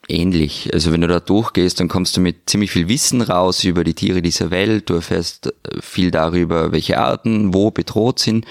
ähnlich. 0.09 0.71
Also 0.73 0.93
wenn 0.93 1.01
du 1.01 1.09
da 1.09 1.21
durchgehst, 1.21 1.81
dann 1.81 1.89
kommst 1.89 2.17
du 2.17 2.21
mit 2.21 2.49
ziemlich 2.49 2.71
viel 2.71 2.89
Wissen 2.89 3.21
raus 3.23 3.65
über 3.65 3.85
die 3.85 3.95
Tiere 3.95 4.23
dieser 4.23 4.51
Welt. 4.51 4.89
Du 4.89 4.95
erfährst 4.95 5.47
äh, 5.47 5.81
viel 5.81 6.11
darüber, 6.11 6.73
welche 6.73 6.99
Arten 6.99 7.55
wo 7.55 7.71
bedroht 7.71 8.19
sind. 8.19 8.47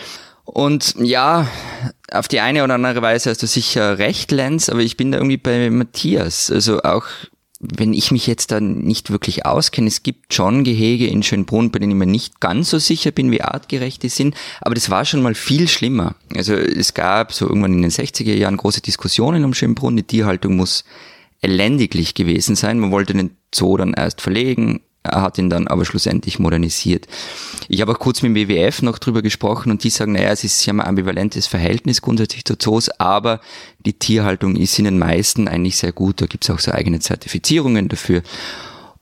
Und 0.45 0.95
ja, 0.99 1.47
auf 2.11 2.27
die 2.27 2.39
eine 2.39 2.63
oder 2.63 2.75
andere 2.75 3.01
Weise 3.01 3.31
hast 3.31 3.41
du 3.41 3.47
sicher 3.47 3.97
recht, 3.97 4.31
Lenz, 4.31 4.69
aber 4.69 4.81
ich 4.81 4.95
bin 4.95 5.11
da 5.11 5.17
irgendwie 5.17 5.37
bei 5.37 5.69
Matthias. 5.71 6.51
Also 6.51 6.83
auch 6.83 7.05
wenn 7.75 7.93
ich 7.93 8.11
mich 8.11 8.27
jetzt 8.27 8.51
da 8.51 8.59
nicht 8.59 9.11
wirklich 9.11 9.45
auskenne, 9.45 9.87
es 9.87 10.03
gibt 10.03 10.33
schon 10.33 10.63
Gehege 10.63 11.07
in 11.07 11.23
Schönbrunn, 11.23 11.71
bei 11.71 11.79
denen 11.79 11.91
ich 11.91 11.97
mir 11.97 12.05
nicht 12.05 12.39
ganz 12.39 12.69
so 12.69 12.79
sicher 12.79 13.11
bin, 13.11 13.31
wie 13.31 13.41
artgerecht 13.41 14.03
die 14.03 14.09
sind, 14.09 14.35
aber 14.61 14.75
das 14.75 14.89
war 14.89 15.05
schon 15.05 15.21
mal 15.21 15.35
viel 15.35 15.67
schlimmer. 15.67 16.15
Also 16.35 16.53
es 16.53 16.93
gab 16.93 17.33
so 17.33 17.47
irgendwann 17.47 17.73
in 17.73 17.81
den 17.81 17.91
60er 17.91 18.33
Jahren 18.33 18.57
große 18.57 18.81
Diskussionen 18.81 19.45
um 19.45 19.53
Schönbrunn, 19.53 19.97
die 19.97 20.03
Tierhaltung 20.03 20.55
muss 20.55 20.83
elendiglich 21.41 22.13
gewesen 22.13 22.55
sein. 22.55 22.79
Man 22.79 22.91
wollte 22.91 23.13
den 23.13 23.31
Zoo 23.53 23.77
dann 23.77 23.93
erst 23.93 24.21
verlegen, 24.21 24.81
er 25.05 25.21
hat 25.21 25.37
ihn 25.37 25.49
dann 25.49 25.67
aber 25.67 25.85
schlussendlich 25.85 26.39
modernisiert. 26.39 27.07
Ich 27.67 27.81
habe 27.81 27.91
auch 27.91 27.99
kurz 27.99 28.21
mit 28.21 28.35
dem 28.35 28.49
WWF 28.49 28.81
noch 28.81 28.99
drüber 28.99 29.21
gesprochen 29.21 29.71
und 29.71 29.83
die 29.83 29.89
sagen, 29.89 30.13
naja, 30.13 30.29
es 30.29 30.43
ist 30.43 30.65
ja 30.65 30.73
ein 30.73 30.81
ambivalentes 30.81 31.47
Verhältnis 31.47 32.01
grundsätzlich 32.01 32.45
zu 32.45 32.57
Zoos, 32.57 32.89
aber 32.89 33.39
die 33.85 33.93
Tierhaltung 33.93 34.55
ist 34.55 34.77
in 34.79 34.85
den 34.85 34.99
meisten 34.99 35.47
eigentlich 35.47 35.77
sehr 35.77 35.91
gut. 35.91 36.21
Da 36.21 36.25
gibt 36.25 36.43
es 36.43 36.49
auch 36.49 36.59
so 36.59 36.71
eigene 36.71 36.99
Zertifizierungen 36.99 37.87
dafür. 37.87 38.23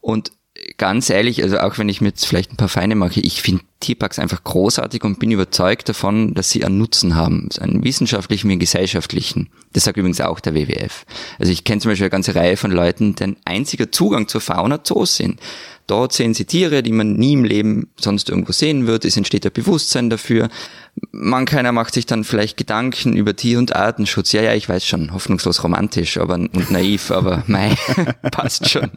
Und 0.02 0.32
ganz 0.78 1.10
ehrlich, 1.10 1.42
also 1.42 1.60
auch 1.60 1.78
wenn 1.78 1.90
ich 1.90 2.02
mir 2.02 2.10
jetzt 2.10 2.26
vielleicht 2.26 2.52
ein 2.52 2.58
paar 2.58 2.70
Feine 2.70 2.96
mache, 2.96 3.20
ich 3.20 3.42
finde 3.42 3.64
Tierparks 3.80 4.20
einfach 4.20 4.44
großartig 4.44 5.04
und 5.04 5.20
bin 5.20 5.32
überzeugt 5.32 5.90
davon, 5.90 6.34
dass 6.36 6.52
sie 6.52 6.64
einen 6.64 6.78
Nutzen 6.78 7.16
haben, 7.16 7.50
einen 7.60 7.84
wissenschaftlichen 7.84 8.48
wie 8.48 8.54
einen 8.54 8.60
gesellschaftlichen. 8.60 9.50
Das 9.74 9.84
sagt 9.84 9.98
übrigens 9.98 10.22
auch 10.22 10.40
der 10.40 10.54
WWF. 10.54 11.06
Also 11.40 11.52
ich 11.52 11.64
kenne 11.64 11.82
zum 11.82 11.92
Beispiel 11.92 12.06
eine 12.06 12.12
ganze 12.12 12.36
Reihe 12.36 12.56
von 12.56 12.72
Leuten, 12.72 13.16
deren 13.16 13.36
einziger 13.46 13.92
Zugang 13.92 14.28
zur 14.28 14.42
Fauna 14.42 14.84
Zoos 14.84 15.16
sind. 15.16 15.40
Dort 15.86 16.14
sehen 16.14 16.34
sie 16.34 16.46
Tiere, 16.46 16.82
die 16.82 16.94
man 16.94 17.14
nie 17.14 17.34
im 17.34 17.44
Leben 17.44 17.90
sonst 18.00 18.30
irgendwo 18.30 18.54
sehen 18.54 18.88
wird. 18.88 19.04
Es 19.04 19.18
entsteht 19.18 19.46
ein 19.46 19.52
Bewusstsein 19.52 20.10
dafür. 20.10 20.50
Man 21.12 21.46
keiner 21.46 21.74
macht 21.74 21.94
sich 21.94 22.06
dann 22.06 22.24
vielleicht 22.24 22.56
Gedanken 22.56 23.18
über 23.18 23.36
Tier- 23.36 23.60
und 23.60 23.76
Artenschutz. 23.76 24.32
Ja, 24.32 24.42
ja, 24.42 24.54
ich 24.54 24.70
weiß 24.70 24.86
schon, 24.86 25.12
hoffnungslos 25.12 25.62
romantisch 25.64 26.18
aber, 26.18 26.36
und 26.36 26.72
naiv, 26.72 27.12
aber 27.12 27.44
mei, 27.48 27.76
passt 28.32 28.70
schon. 28.70 28.92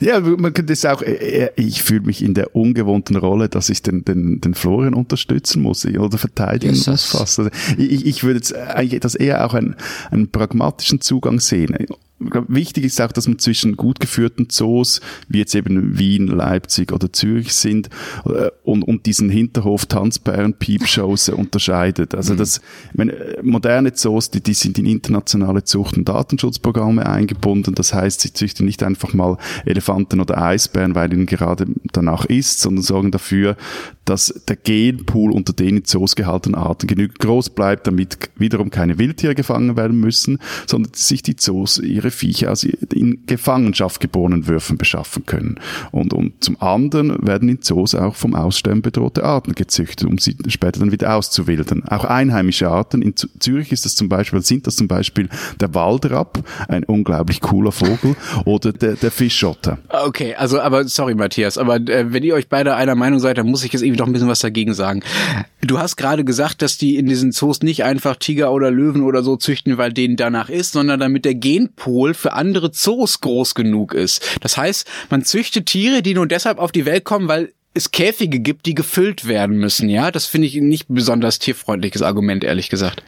Ja, 0.00 0.20
man 0.20 0.52
könnte 0.52 0.72
es 0.72 0.84
auch, 0.84 1.02
äh, 1.02 1.12
äh, 1.12 1.50
ich 1.56 1.82
fühle 1.82 2.02
mich 2.02 2.22
in 2.22 2.34
der 2.34 2.54
ungewohnten 2.54 3.16
Rolle, 3.16 3.48
dass 3.48 3.68
ich 3.68 3.82
den, 3.82 4.04
den, 4.04 4.40
den 4.40 4.54
Florian 4.54 4.94
unterstützen 4.94 5.62
muss 5.62 5.86
oder 5.86 6.18
verteidigen 6.18 6.74
yes, 6.74 6.86
muss 6.86 7.04
fast. 7.04 7.38
Also 7.38 7.50
ich, 7.76 8.06
ich 8.06 8.22
würde 8.22 8.38
jetzt 8.38 8.54
eigentlich 8.54 9.00
das 9.00 9.14
eher 9.14 9.46
auch 9.46 9.54
einen, 9.54 9.76
einen 10.10 10.30
pragmatischen 10.30 11.00
Zugang 11.00 11.40
sehen 11.40 11.74
wichtig 12.18 12.84
ist 12.84 13.00
auch, 13.00 13.12
dass 13.12 13.28
man 13.28 13.38
zwischen 13.38 13.76
gut 13.76 14.00
geführten 14.00 14.48
Zoos, 14.50 15.00
wie 15.28 15.38
jetzt 15.38 15.54
eben 15.54 15.98
Wien, 15.98 16.26
Leipzig 16.26 16.92
oder 16.92 17.12
Zürich 17.12 17.54
sind, 17.54 17.88
äh, 18.26 18.50
und, 18.64 18.82
und 18.82 19.06
diesen 19.06 19.30
Hinterhof 19.30 19.86
Tanzbären, 19.86 20.54
Piepshows 20.54 21.28
unterscheidet. 21.28 22.14
Also 22.14 22.34
mhm. 22.34 22.38
das, 22.38 22.60
meine, 22.94 23.14
moderne 23.42 23.92
Zoos, 23.92 24.30
die, 24.30 24.42
die 24.42 24.54
sind 24.54 24.78
in 24.78 24.86
internationale 24.86 25.64
Zucht- 25.64 25.96
und 25.96 26.08
Datenschutzprogramme 26.08 27.06
eingebunden. 27.06 27.74
Das 27.74 27.94
heißt, 27.94 28.20
sie 28.20 28.32
züchten 28.32 28.66
nicht 28.66 28.82
einfach 28.82 29.14
mal 29.14 29.38
Elefanten 29.64 30.20
oder 30.20 30.42
Eisbären, 30.42 30.94
weil 30.94 31.12
ihnen 31.12 31.26
gerade 31.26 31.66
danach 31.92 32.24
ist, 32.24 32.60
sondern 32.60 32.82
sorgen 32.82 33.10
dafür, 33.10 33.56
dass 34.04 34.34
der 34.48 34.56
Genpool 34.56 35.32
unter 35.32 35.52
den 35.52 35.78
in 35.78 35.84
Zoos 35.84 36.16
gehaltenen 36.16 36.54
Arten 36.54 36.86
genügend 36.86 37.18
groß 37.18 37.50
bleibt, 37.50 37.86
damit 37.86 38.30
wiederum 38.36 38.70
keine 38.70 38.98
Wildtiere 38.98 39.34
gefangen 39.34 39.76
werden 39.76 40.00
müssen, 40.00 40.38
sondern 40.66 40.92
sich 40.94 41.22
die 41.22 41.36
Zoos 41.36 41.78
ihre 41.78 42.07
Viecher 42.10 42.52
aus 42.52 42.64
in 42.64 43.24
Gefangenschaft 43.26 44.00
geborenen 44.00 44.46
Würfen 44.46 44.78
beschaffen 44.78 45.26
können. 45.26 45.60
Und, 45.90 46.12
und 46.12 46.42
zum 46.42 46.60
anderen 46.60 47.26
werden 47.26 47.48
in 47.48 47.62
Zoos 47.62 47.94
auch 47.94 48.14
vom 48.14 48.34
Aussterben 48.34 48.82
bedrohte 48.82 49.24
Arten 49.24 49.54
gezüchtet, 49.54 50.08
um 50.08 50.18
sie 50.18 50.36
später 50.48 50.80
dann 50.80 50.92
wieder 50.92 51.14
auszuwildern. 51.14 51.84
Auch 51.84 52.04
einheimische 52.04 52.68
Arten. 52.68 53.02
In 53.02 53.14
Zürich 53.16 53.72
ist 53.72 53.84
das 53.84 53.94
zum 53.94 54.08
Beispiel, 54.08 54.40
sind 54.42 54.66
das 54.66 54.76
zum 54.76 54.88
Beispiel 54.88 55.28
der 55.60 55.74
Waldrapp, 55.74 56.42
ein 56.68 56.84
unglaublich 56.84 57.40
cooler 57.40 57.72
Vogel, 57.72 58.16
oder 58.44 58.72
der, 58.72 58.94
der 58.94 59.10
Fischotter. 59.10 59.78
Okay, 59.88 60.34
also 60.34 60.60
aber 60.60 60.86
sorry 60.86 61.14
Matthias, 61.14 61.58
aber 61.58 61.76
äh, 61.76 62.12
wenn 62.12 62.22
ihr 62.22 62.34
euch 62.34 62.48
beide 62.48 62.74
einer 62.74 62.94
Meinung 62.94 63.18
seid, 63.18 63.38
dann 63.38 63.46
muss 63.46 63.64
ich 63.64 63.72
jetzt 63.72 63.82
irgendwie 63.82 63.98
doch 63.98 64.06
ein 64.06 64.12
bisschen 64.12 64.28
was 64.28 64.40
dagegen 64.40 64.74
sagen. 64.74 65.02
Du 65.60 65.78
hast 65.78 65.96
gerade 65.96 66.24
gesagt, 66.24 66.62
dass 66.62 66.78
die 66.78 66.96
in 66.96 67.06
diesen 67.06 67.32
Zoos 67.32 67.62
nicht 67.62 67.84
einfach 67.84 68.16
Tiger 68.16 68.52
oder 68.52 68.70
Löwen 68.70 69.02
oder 69.02 69.22
so 69.22 69.36
züchten, 69.36 69.76
weil 69.76 69.92
denen 69.92 70.16
danach 70.16 70.48
ist, 70.48 70.72
sondern 70.72 71.00
damit 71.00 71.24
der 71.24 71.34
Genpool 71.34 71.97
für 72.14 72.32
andere 72.32 72.70
Zoos 72.70 73.20
groß 73.20 73.54
genug 73.54 73.94
ist. 73.94 74.38
Das 74.40 74.56
heißt, 74.56 74.88
man 75.10 75.24
züchtet 75.24 75.66
Tiere, 75.66 76.02
die 76.02 76.14
nur 76.14 76.26
deshalb 76.26 76.58
auf 76.58 76.72
die 76.72 76.86
Welt 76.86 77.04
kommen, 77.04 77.28
weil 77.28 77.52
es 77.74 77.90
Käfige 77.90 78.40
gibt, 78.40 78.66
die 78.66 78.74
gefüllt 78.74 79.28
werden 79.28 79.56
müssen, 79.58 79.88
ja? 79.88 80.10
Das 80.10 80.26
finde 80.26 80.48
ich 80.48 80.56
nicht 80.56 80.86
besonders 80.88 81.38
tierfreundliches 81.38 82.02
Argument, 82.02 82.42
ehrlich 82.42 82.70
gesagt. 82.70 83.02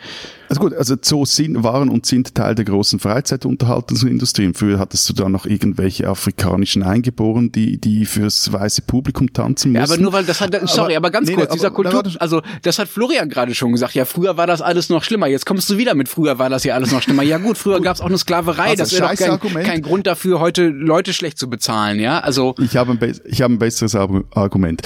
Also 0.51 0.63
gut, 0.63 0.75
also 0.75 0.97
Zoos 0.97 1.37
sind, 1.37 1.63
waren 1.63 1.89
und 1.89 2.07
sind 2.07 2.35
Teil 2.35 2.57
der 2.57 2.65
großen 2.65 2.99
Freizeitunterhaltungsindustrie. 2.99 4.51
Früher 4.53 4.81
hattest 4.81 5.09
du 5.09 5.13
da 5.13 5.29
noch 5.29 5.47
irgendwelche 5.47 6.09
afrikanischen 6.09 6.83
Eingeborenen, 6.83 7.53
die, 7.53 7.79
die 7.81 8.05
fürs 8.05 8.53
weiße 8.53 8.83
Publikum 8.83 9.33
tanzen 9.33 9.71
mussten. 9.71 9.87
Ja, 9.87 9.95
aber 9.95 10.03
nur 10.03 10.13
weil 10.13 10.25
das 10.25 10.41
hat, 10.41 10.53
sorry, 10.69 10.97
aber, 10.97 11.07
aber 11.07 11.13
ganz 11.13 11.29
nee, 11.29 11.37
kurz, 11.37 11.51
nee, 11.51 11.55
dieser 11.55 11.71
Kultur, 11.71 12.03
also 12.19 12.43
das 12.63 12.81
hat 12.81 12.89
Florian 12.89 13.29
gerade 13.29 13.55
schon 13.55 13.71
gesagt. 13.71 13.95
Ja, 13.95 14.05
früher 14.05 14.37
war 14.37 14.49
das 14.49 14.61
alles 14.61 14.89
noch 14.89 15.05
schlimmer. 15.05 15.29
Jetzt 15.29 15.47
kommst 15.47 15.71
du 15.71 15.79
wieder 15.79 15.95
mit 15.95 16.09
früher 16.09 16.41
war 16.41 16.51
das 16.51 16.65
ja 16.65 16.75
alles 16.75 16.91
noch 16.91 17.03
schlimmer. 17.03 17.23
Ja 17.23 17.39
gut, 17.39 17.57
früher 17.57 17.81
gab 17.81 17.95
es 17.95 18.01
auch 18.01 18.07
eine 18.07 18.19
Sklaverei. 18.19 18.71
Also, 18.71 18.83
das 18.83 18.93
ist 18.93 19.01
doch 19.01 19.41
kein, 19.41 19.63
kein 19.63 19.83
Grund 19.83 20.09
dafür, 20.09 20.41
heute 20.41 20.67
Leute 20.67 21.13
schlecht 21.13 21.39
zu 21.39 21.49
bezahlen, 21.49 22.01
ja? 22.01 22.19
Also. 22.19 22.57
Ich 22.59 22.77
habe 22.77 22.91
ein, 22.91 23.21
ich 23.25 23.41
habe 23.41 23.55
ein 23.55 23.61
besseres 23.61 23.95
Argument 23.95 24.83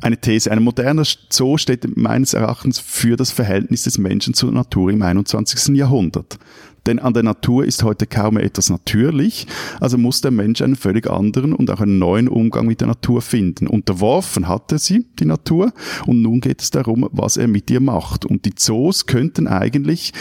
eine 0.00 0.20
These. 0.20 0.50
Ein 0.50 0.62
moderner 0.62 1.04
Zoo 1.30 1.56
steht 1.58 1.96
meines 1.96 2.34
Erachtens 2.34 2.78
für 2.78 3.16
das 3.16 3.30
Verhältnis 3.30 3.82
des 3.82 3.98
Menschen 3.98 4.34
zur 4.34 4.52
Natur 4.52 4.90
im 4.90 5.02
21. 5.02 5.76
Jahrhundert. 5.76 6.38
Denn 6.86 6.98
an 7.00 7.12
der 7.12 7.22
Natur 7.22 7.64
ist 7.66 7.82
heute 7.82 8.06
kaum 8.06 8.34
mehr 8.34 8.44
etwas 8.44 8.70
natürlich, 8.70 9.46
also 9.78 9.98
muss 9.98 10.22
der 10.22 10.30
Mensch 10.30 10.62
einen 10.62 10.76
völlig 10.76 11.10
anderen 11.10 11.52
und 11.52 11.70
auch 11.70 11.80
einen 11.80 11.98
neuen 11.98 12.28
Umgang 12.28 12.66
mit 12.66 12.80
der 12.80 12.88
Natur 12.88 13.20
finden. 13.20 13.66
Unterworfen 13.66 14.48
hat 14.48 14.72
er 14.72 14.78
sie, 14.78 15.06
die 15.18 15.26
Natur, 15.26 15.72
und 16.06 16.22
nun 16.22 16.40
geht 16.40 16.62
es 16.62 16.70
darum, 16.70 17.06
was 17.12 17.36
er 17.36 17.48
mit 17.48 17.70
ihr 17.70 17.80
macht. 17.80 18.24
Und 18.24 18.46
die 18.46 18.54
Zoos 18.54 19.04
könnten 19.04 19.48
eigentlich 19.48 20.14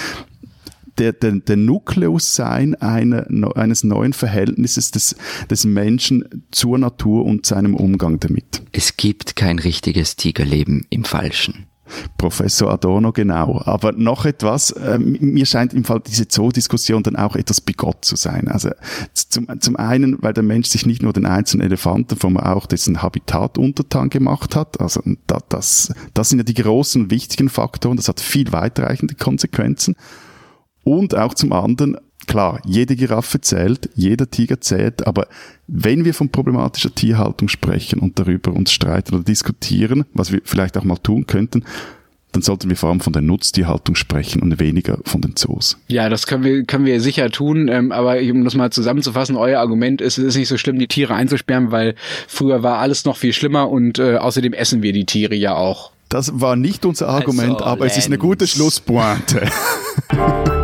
der, 0.98 1.14
der, 1.14 1.34
der 1.34 1.58
Nukleus 1.58 2.36
sein 2.36 2.76
einer, 2.76 3.28
eines 3.56 3.84
neuen 3.84 4.14
Verhältnisses 4.14 4.92
des, 4.92 5.16
des 5.50 5.64
Menschen 5.64 6.26
zur 6.52 6.78
Natur 6.78 7.24
und 7.24 7.46
seinem 7.46 7.76
Umgang 7.76 8.20
damit. 8.20 8.64
Es 8.78 8.96
gibt 8.96 9.36
kein 9.36 9.58
richtiges 9.58 10.18
Tigerleben 10.18 10.86
im 10.92 11.04
Falschen. 11.04 11.66
Professor 12.20 12.70
Adorno, 12.72 13.12
genau. 13.12 13.60
Aber 13.66 13.92
noch 13.92 14.24
etwas, 14.24 14.70
äh, 14.70 15.00
mir 15.00 15.48
scheint 15.48 15.74
im 15.74 15.84
Fall 15.84 16.00
diese 16.06 16.28
Zoodiskussion 16.28 17.02
dann 17.02 17.16
auch 17.16 17.36
etwas 17.36 17.60
bigott 17.60 18.06
zu 18.06 18.16
sein. 18.16 18.48
Also 18.48 18.70
zum, 19.16 19.48
zum 19.62 19.78
einen, 19.78 20.22
weil 20.22 20.34
der 20.34 20.44
Mensch 20.44 20.68
sich 20.68 20.86
nicht 20.86 21.02
nur 21.02 21.12
den 21.12 21.26
einzelnen 21.26 21.66
Elefanten, 21.66 22.20
sondern 22.20 22.44
auch 22.44 22.68
dessen 22.68 23.02
Habitat 23.02 23.58
untertan 23.58 24.12
gemacht 24.12 24.56
hat. 24.56 24.80
Also 24.80 25.02
das, 25.50 25.92
das 26.14 26.30
sind 26.30 26.38
ja 26.38 26.44
die 26.44 26.54
großen, 26.54 27.10
wichtigen 27.10 27.50
Faktoren. 27.50 27.98
Das 27.98 28.10
hat 28.10 28.20
viel 28.20 28.52
weitreichende 28.52 29.16
Konsequenzen. 29.16 29.96
Und 30.84 31.18
auch 31.18 31.34
zum 31.34 31.52
anderen, 31.52 31.98
klar, 32.28 32.62
jede 32.66 32.96
Giraffe 32.96 33.42
zählt, 33.42 33.90
jeder 33.96 34.30
Tiger 34.30 34.62
zählt, 34.62 35.08
aber 35.08 35.28
wenn 35.68 36.06
wir 36.06 36.14
von 36.14 36.30
problematischer 36.30 36.94
Tierhaltung 36.94 37.48
sprechen 37.48 38.00
und 38.00 38.20
darüber 38.20 38.54
uns 38.54 38.72
streiten 38.72 39.16
oder 39.16 39.24
diskutieren, 39.24 40.06
was 40.14 40.32
wir 40.32 40.42
vielleicht 40.44 40.78
auch 40.78 40.84
mal 40.84 40.98
tun 40.98 41.26
könnten, 41.26 41.64
dann 42.34 42.42
sollten 42.42 42.70
wir 42.70 42.78
vor 42.78 42.90
allem 42.90 43.00
von 43.00 43.14
der 43.14 43.22
Nutztierhaltung 43.22 43.96
sprechen 43.96 44.42
und 44.42 44.60
weniger 44.60 45.00
von 45.06 45.22
den 45.22 45.36
Zoos. 45.36 45.78
Ja, 45.88 46.10
das 46.10 46.28
können 46.28 46.44
wir, 46.44 46.64
können 46.66 46.86
wir 46.86 47.02
sicher 47.02 47.32
tun, 47.32 47.68
ähm, 47.68 47.92
aber 47.92 48.20
um 48.20 48.44
das 48.44 48.54
mal 48.54 48.70
zusammenzufassen, 48.70 49.36
euer 49.36 49.60
Argument 49.60 50.02
ist, 50.02 50.18
es 50.18 50.26
ist 50.26 50.36
nicht 50.36 50.50
so 50.50 50.58
schlimm, 50.58 50.78
die 50.78 50.88
Tiere 50.88 51.16
einzusperren, 51.16 51.72
weil 51.72 51.96
früher 52.28 52.62
war 52.62 52.80
alles 52.80 53.06
noch 53.06 53.18
viel 53.18 53.34
schlimmer 53.34 53.70
und 53.70 53.98
äh, 53.98 54.18
außerdem 54.18 54.54
essen 54.54 54.84
wir 54.84 54.94
die 54.94 55.06
Tiere 55.06 55.36
ja 55.36 55.56
auch. 55.56 55.92
Das 56.10 56.40
war 56.40 56.56
nicht 56.56 56.86
unser 56.86 57.10
Argument, 57.10 57.56
also, 57.56 57.66
aber 57.66 57.86
Lenz. 57.86 57.94
es 57.94 57.98
ist 58.00 58.06
eine 58.08 58.18
gute 58.18 58.48
Schlusspointe. 58.48 59.50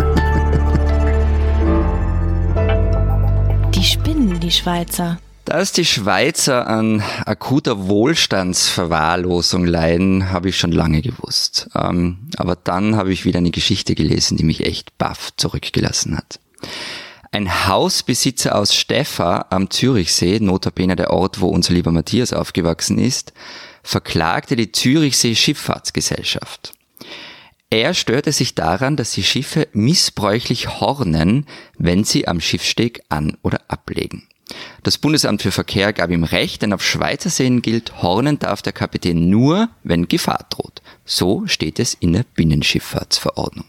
Spinnen, 4.34 4.40
die 4.40 4.52
Schweizer. 4.52 5.20
Dass 5.46 5.74
die 5.74 5.86
Schweizer 5.86 6.68
an 6.68 7.04
akuter 7.26 7.88
Wohlstandsverwahrlosung 7.88 9.66
leiden, 9.66 10.32
habe 10.32 10.50
ich 10.50 10.58
schon 10.58 10.72
lange 10.72 11.02
gewusst. 11.02 11.70
Ähm, 11.76 12.30
aber 12.38 12.56
dann 12.56 12.96
habe 12.96 13.12
ich 13.12 13.26
wieder 13.26 13.40
eine 13.40 13.52
Geschichte 13.52 13.94
gelesen, 13.94 14.38
die 14.38 14.46
mich 14.46 14.66
echt 14.66 14.98
baff 14.98 15.32
zurückgelassen 15.36 16.18
hat. 16.18 16.40
Ein 17.32 17.68
Hausbesitzer 17.68 18.56
aus 18.56 18.74
Steffa 18.74 19.48
am 19.50 19.70
Zürichsee, 19.70 20.40
notabene 20.40 20.96
der 20.96 21.12
Ort, 21.12 21.42
wo 21.42 21.48
unser 21.48 21.74
lieber 21.74 21.92
Matthias 21.92 22.32
aufgewachsen 22.32 22.98
ist, 22.98 23.34
verklagte 23.82 24.56
die 24.56 24.72
Zürichsee 24.72 25.36
Schifffahrtsgesellschaft. 25.36 26.74
Er 27.74 27.96
störte 27.96 28.32
sich 28.32 28.54
daran, 28.54 28.98
dass 28.98 29.14
die 29.14 29.24
Schiffe 29.24 29.68
missbräuchlich 29.74 30.80
hornen, 30.80 31.48
wenn 31.76 32.04
sie 32.04 32.28
am 32.28 32.40
Schiffsteg 32.40 33.02
an- 33.10 33.36
oder 33.42 33.62
ablegen. 33.68 34.28
Das 34.84 35.00
Bundesamt 35.00 35.42
für 35.42 35.50
Verkehr 35.50 35.92
gab 35.92 36.12
ihm 36.12 36.24
recht, 36.24 36.62
denn 36.62 36.72
auf 36.72 36.86
Schweizer 36.86 37.32
Seen 37.32 37.64
gilt, 37.64 38.04
hornen 38.04 38.38
darf 38.38 38.62
der 38.62 38.74
Kapitän 38.74 39.28
nur, 39.28 39.70
wenn 39.84 40.08
Gefahr 40.08 40.46
droht. 40.52 40.84
So 41.04 41.48
steht 41.48 41.80
es 41.80 41.96
in 41.96 42.14
der 42.14 42.26
Binnenschifffahrtsverordnung. 42.36 43.66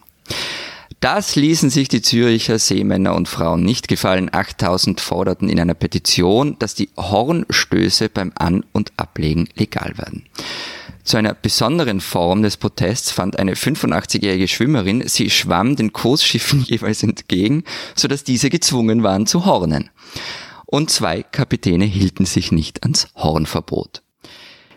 Das 1.01 1.35
ließen 1.35 1.71
sich 1.71 1.88
die 1.88 2.03
Züricher 2.03 2.59
Seemänner 2.59 3.14
und 3.14 3.27
Frauen 3.27 3.62
nicht 3.62 3.88
gefallen. 3.88 4.29
8000 4.31 5.01
forderten 5.01 5.49
in 5.49 5.59
einer 5.59 5.73
Petition, 5.73 6.59
dass 6.59 6.75
die 6.75 6.90
Hornstöße 6.99 8.11
beim 8.11 8.33
An- 8.35 8.67
und 8.73 8.93
Ablegen 8.99 9.49
legal 9.55 9.97
werden. 9.97 10.27
Zu 11.05 11.19
einer 11.19 11.35
besonderen 11.35 12.01
Form 12.01 12.43
des 12.43 12.57
Protests 12.57 13.11
fand 13.11 13.38
eine 13.38 13.55
85-jährige 13.55 14.49
Schwimmerin, 14.49 15.07
sie 15.07 15.29
schwamm 15.29 15.77
den 15.77 15.93
Kursschiffen 15.93 16.62
jeweils 16.67 17.03
entgegen, 17.03 17.64
sodass 17.95 18.25
diese 18.25 18.49
gezwungen 18.49 19.03
waren 19.03 19.27
zu 19.27 19.45
hornen. 19.45 19.90
Und 20.64 20.90
zwei 20.90 21.23
Kapitäne 21.23 21.85
hielten 21.85 22.25
sich 22.25 22.53
nicht 22.53 22.83
ans 22.83 23.09
Hornverbot. 23.14 24.03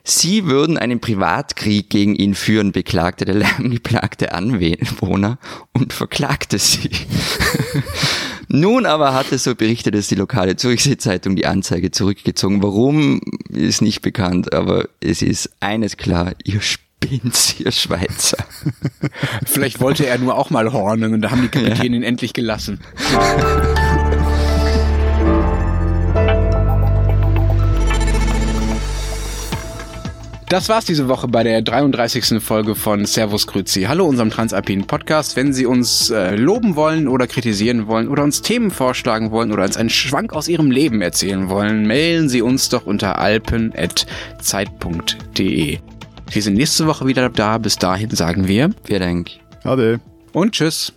Sie 0.03 0.45
würden 0.45 0.77
einen 0.77 1.01
Privatkrieg 1.01 1.89
gegen 1.89 2.15
ihn 2.15 2.33
führen, 2.33 2.71
beklagte 2.71 3.25
der 3.25 3.35
lärmgeplagte 3.35 4.31
Anwohner 4.33 5.37
und 5.73 5.91
verklagte 5.91 6.59
sie. 6.59 6.91
Nun 8.49 8.85
aber 8.85 9.13
hatte, 9.13 9.37
so 9.37 9.55
berichtet 9.55 9.95
es 9.95 10.07
die 10.07 10.15
lokale 10.15 10.55
Zürichsee 10.55 10.97
Zeitung, 10.97 11.35
die 11.35 11.45
Anzeige 11.45 11.91
zurückgezogen. 11.91 12.63
Warum, 12.63 13.21
ist 13.49 13.81
nicht 13.81 14.01
bekannt, 14.01 14.53
aber 14.53 14.87
es 15.01 15.21
ist 15.21 15.51
eines 15.59 15.97
klar, 15.97 16.33
ihr 16.43 16.61
spinnt, 16.61 17.59
ihr 17.59 17.71
Schweizer. 17.71 18.37
Vielleicht 19.45 19.81
wollte 19.81 20.05
er 20.05 20.17
nur 20.17 20.37
auch 20.37 20.49
mal 20.49 20.71
hornen 20.71 21.13
und 21.13 21.21
da 21.21 21.31
haben 21.31 21.41
die 21.41 21.47
Kapitäne 21.59 21.97
ihn 21.97 22.03
endlich 22.03 22.33
gelassen. 22.33 22.79
Das 30.49 30.69
war's 30.69 30.85
diese 30.85 31.09
Woche 31.09 31.27
bei 31.27 31.43
der 31.43 31.61
33. 31.61 32.41
Folge 32.41 32.73
von 32.75 33.05
Servus 33.05 33.47
Grüzi. 33.47 33.81
Hallo 33.83 34.05
unserem 34.05 34.29
Transalpinen 34.29 34.87
Podcast. 34.87 35.35
Wenn 35.35 35.51
Sie 35.51 35.65
uns 35.65 36.09
äh, 36.09 36.37
loben 36.37 36.77
wollen 36.77 37.09
oder 37.09 37.27
kritisieren 37.27 37.87
wollen 37.87 38.07
oder 38.07 38.23
uns 38.23 38.41
Themen 38.41 38.71
vorschlagen 38.71 39.31
wollen 39.31 39.51
oder 39.51 39.65
uns 39.65 39.75
einen 39.75 39.89
Schwank 39.89 40.31
aus 40.31 40.47
Ihrem 40.47 40.71
Leben 40.71 41.01
erzählen 41.01 41.49
wollen, 41.49 41.85
mailen 41.85 42.29
Sie 42.29 42.41
uns 42.41 42.69
doch 42.69 42.85
unter 42.85 43.19
alpen.zeit.de. 43.19 45.79
Wir 46.29 46.41
sind 46.41 46.53
nächste 46.53 46.87
Woche 46.87 47.05
wieder 47.07 47.27
da. 47.27 47.57
Bis 47.57 47.75
dahin 47.75 48.11
sagen 48.11 48.47
wir 48.47 48.69
Vielen 48.85 49.01
Dank. 49.01 49.31
Ade. 49.65 49.99
und 50.31 50.53
tschüss. 50.53 50.93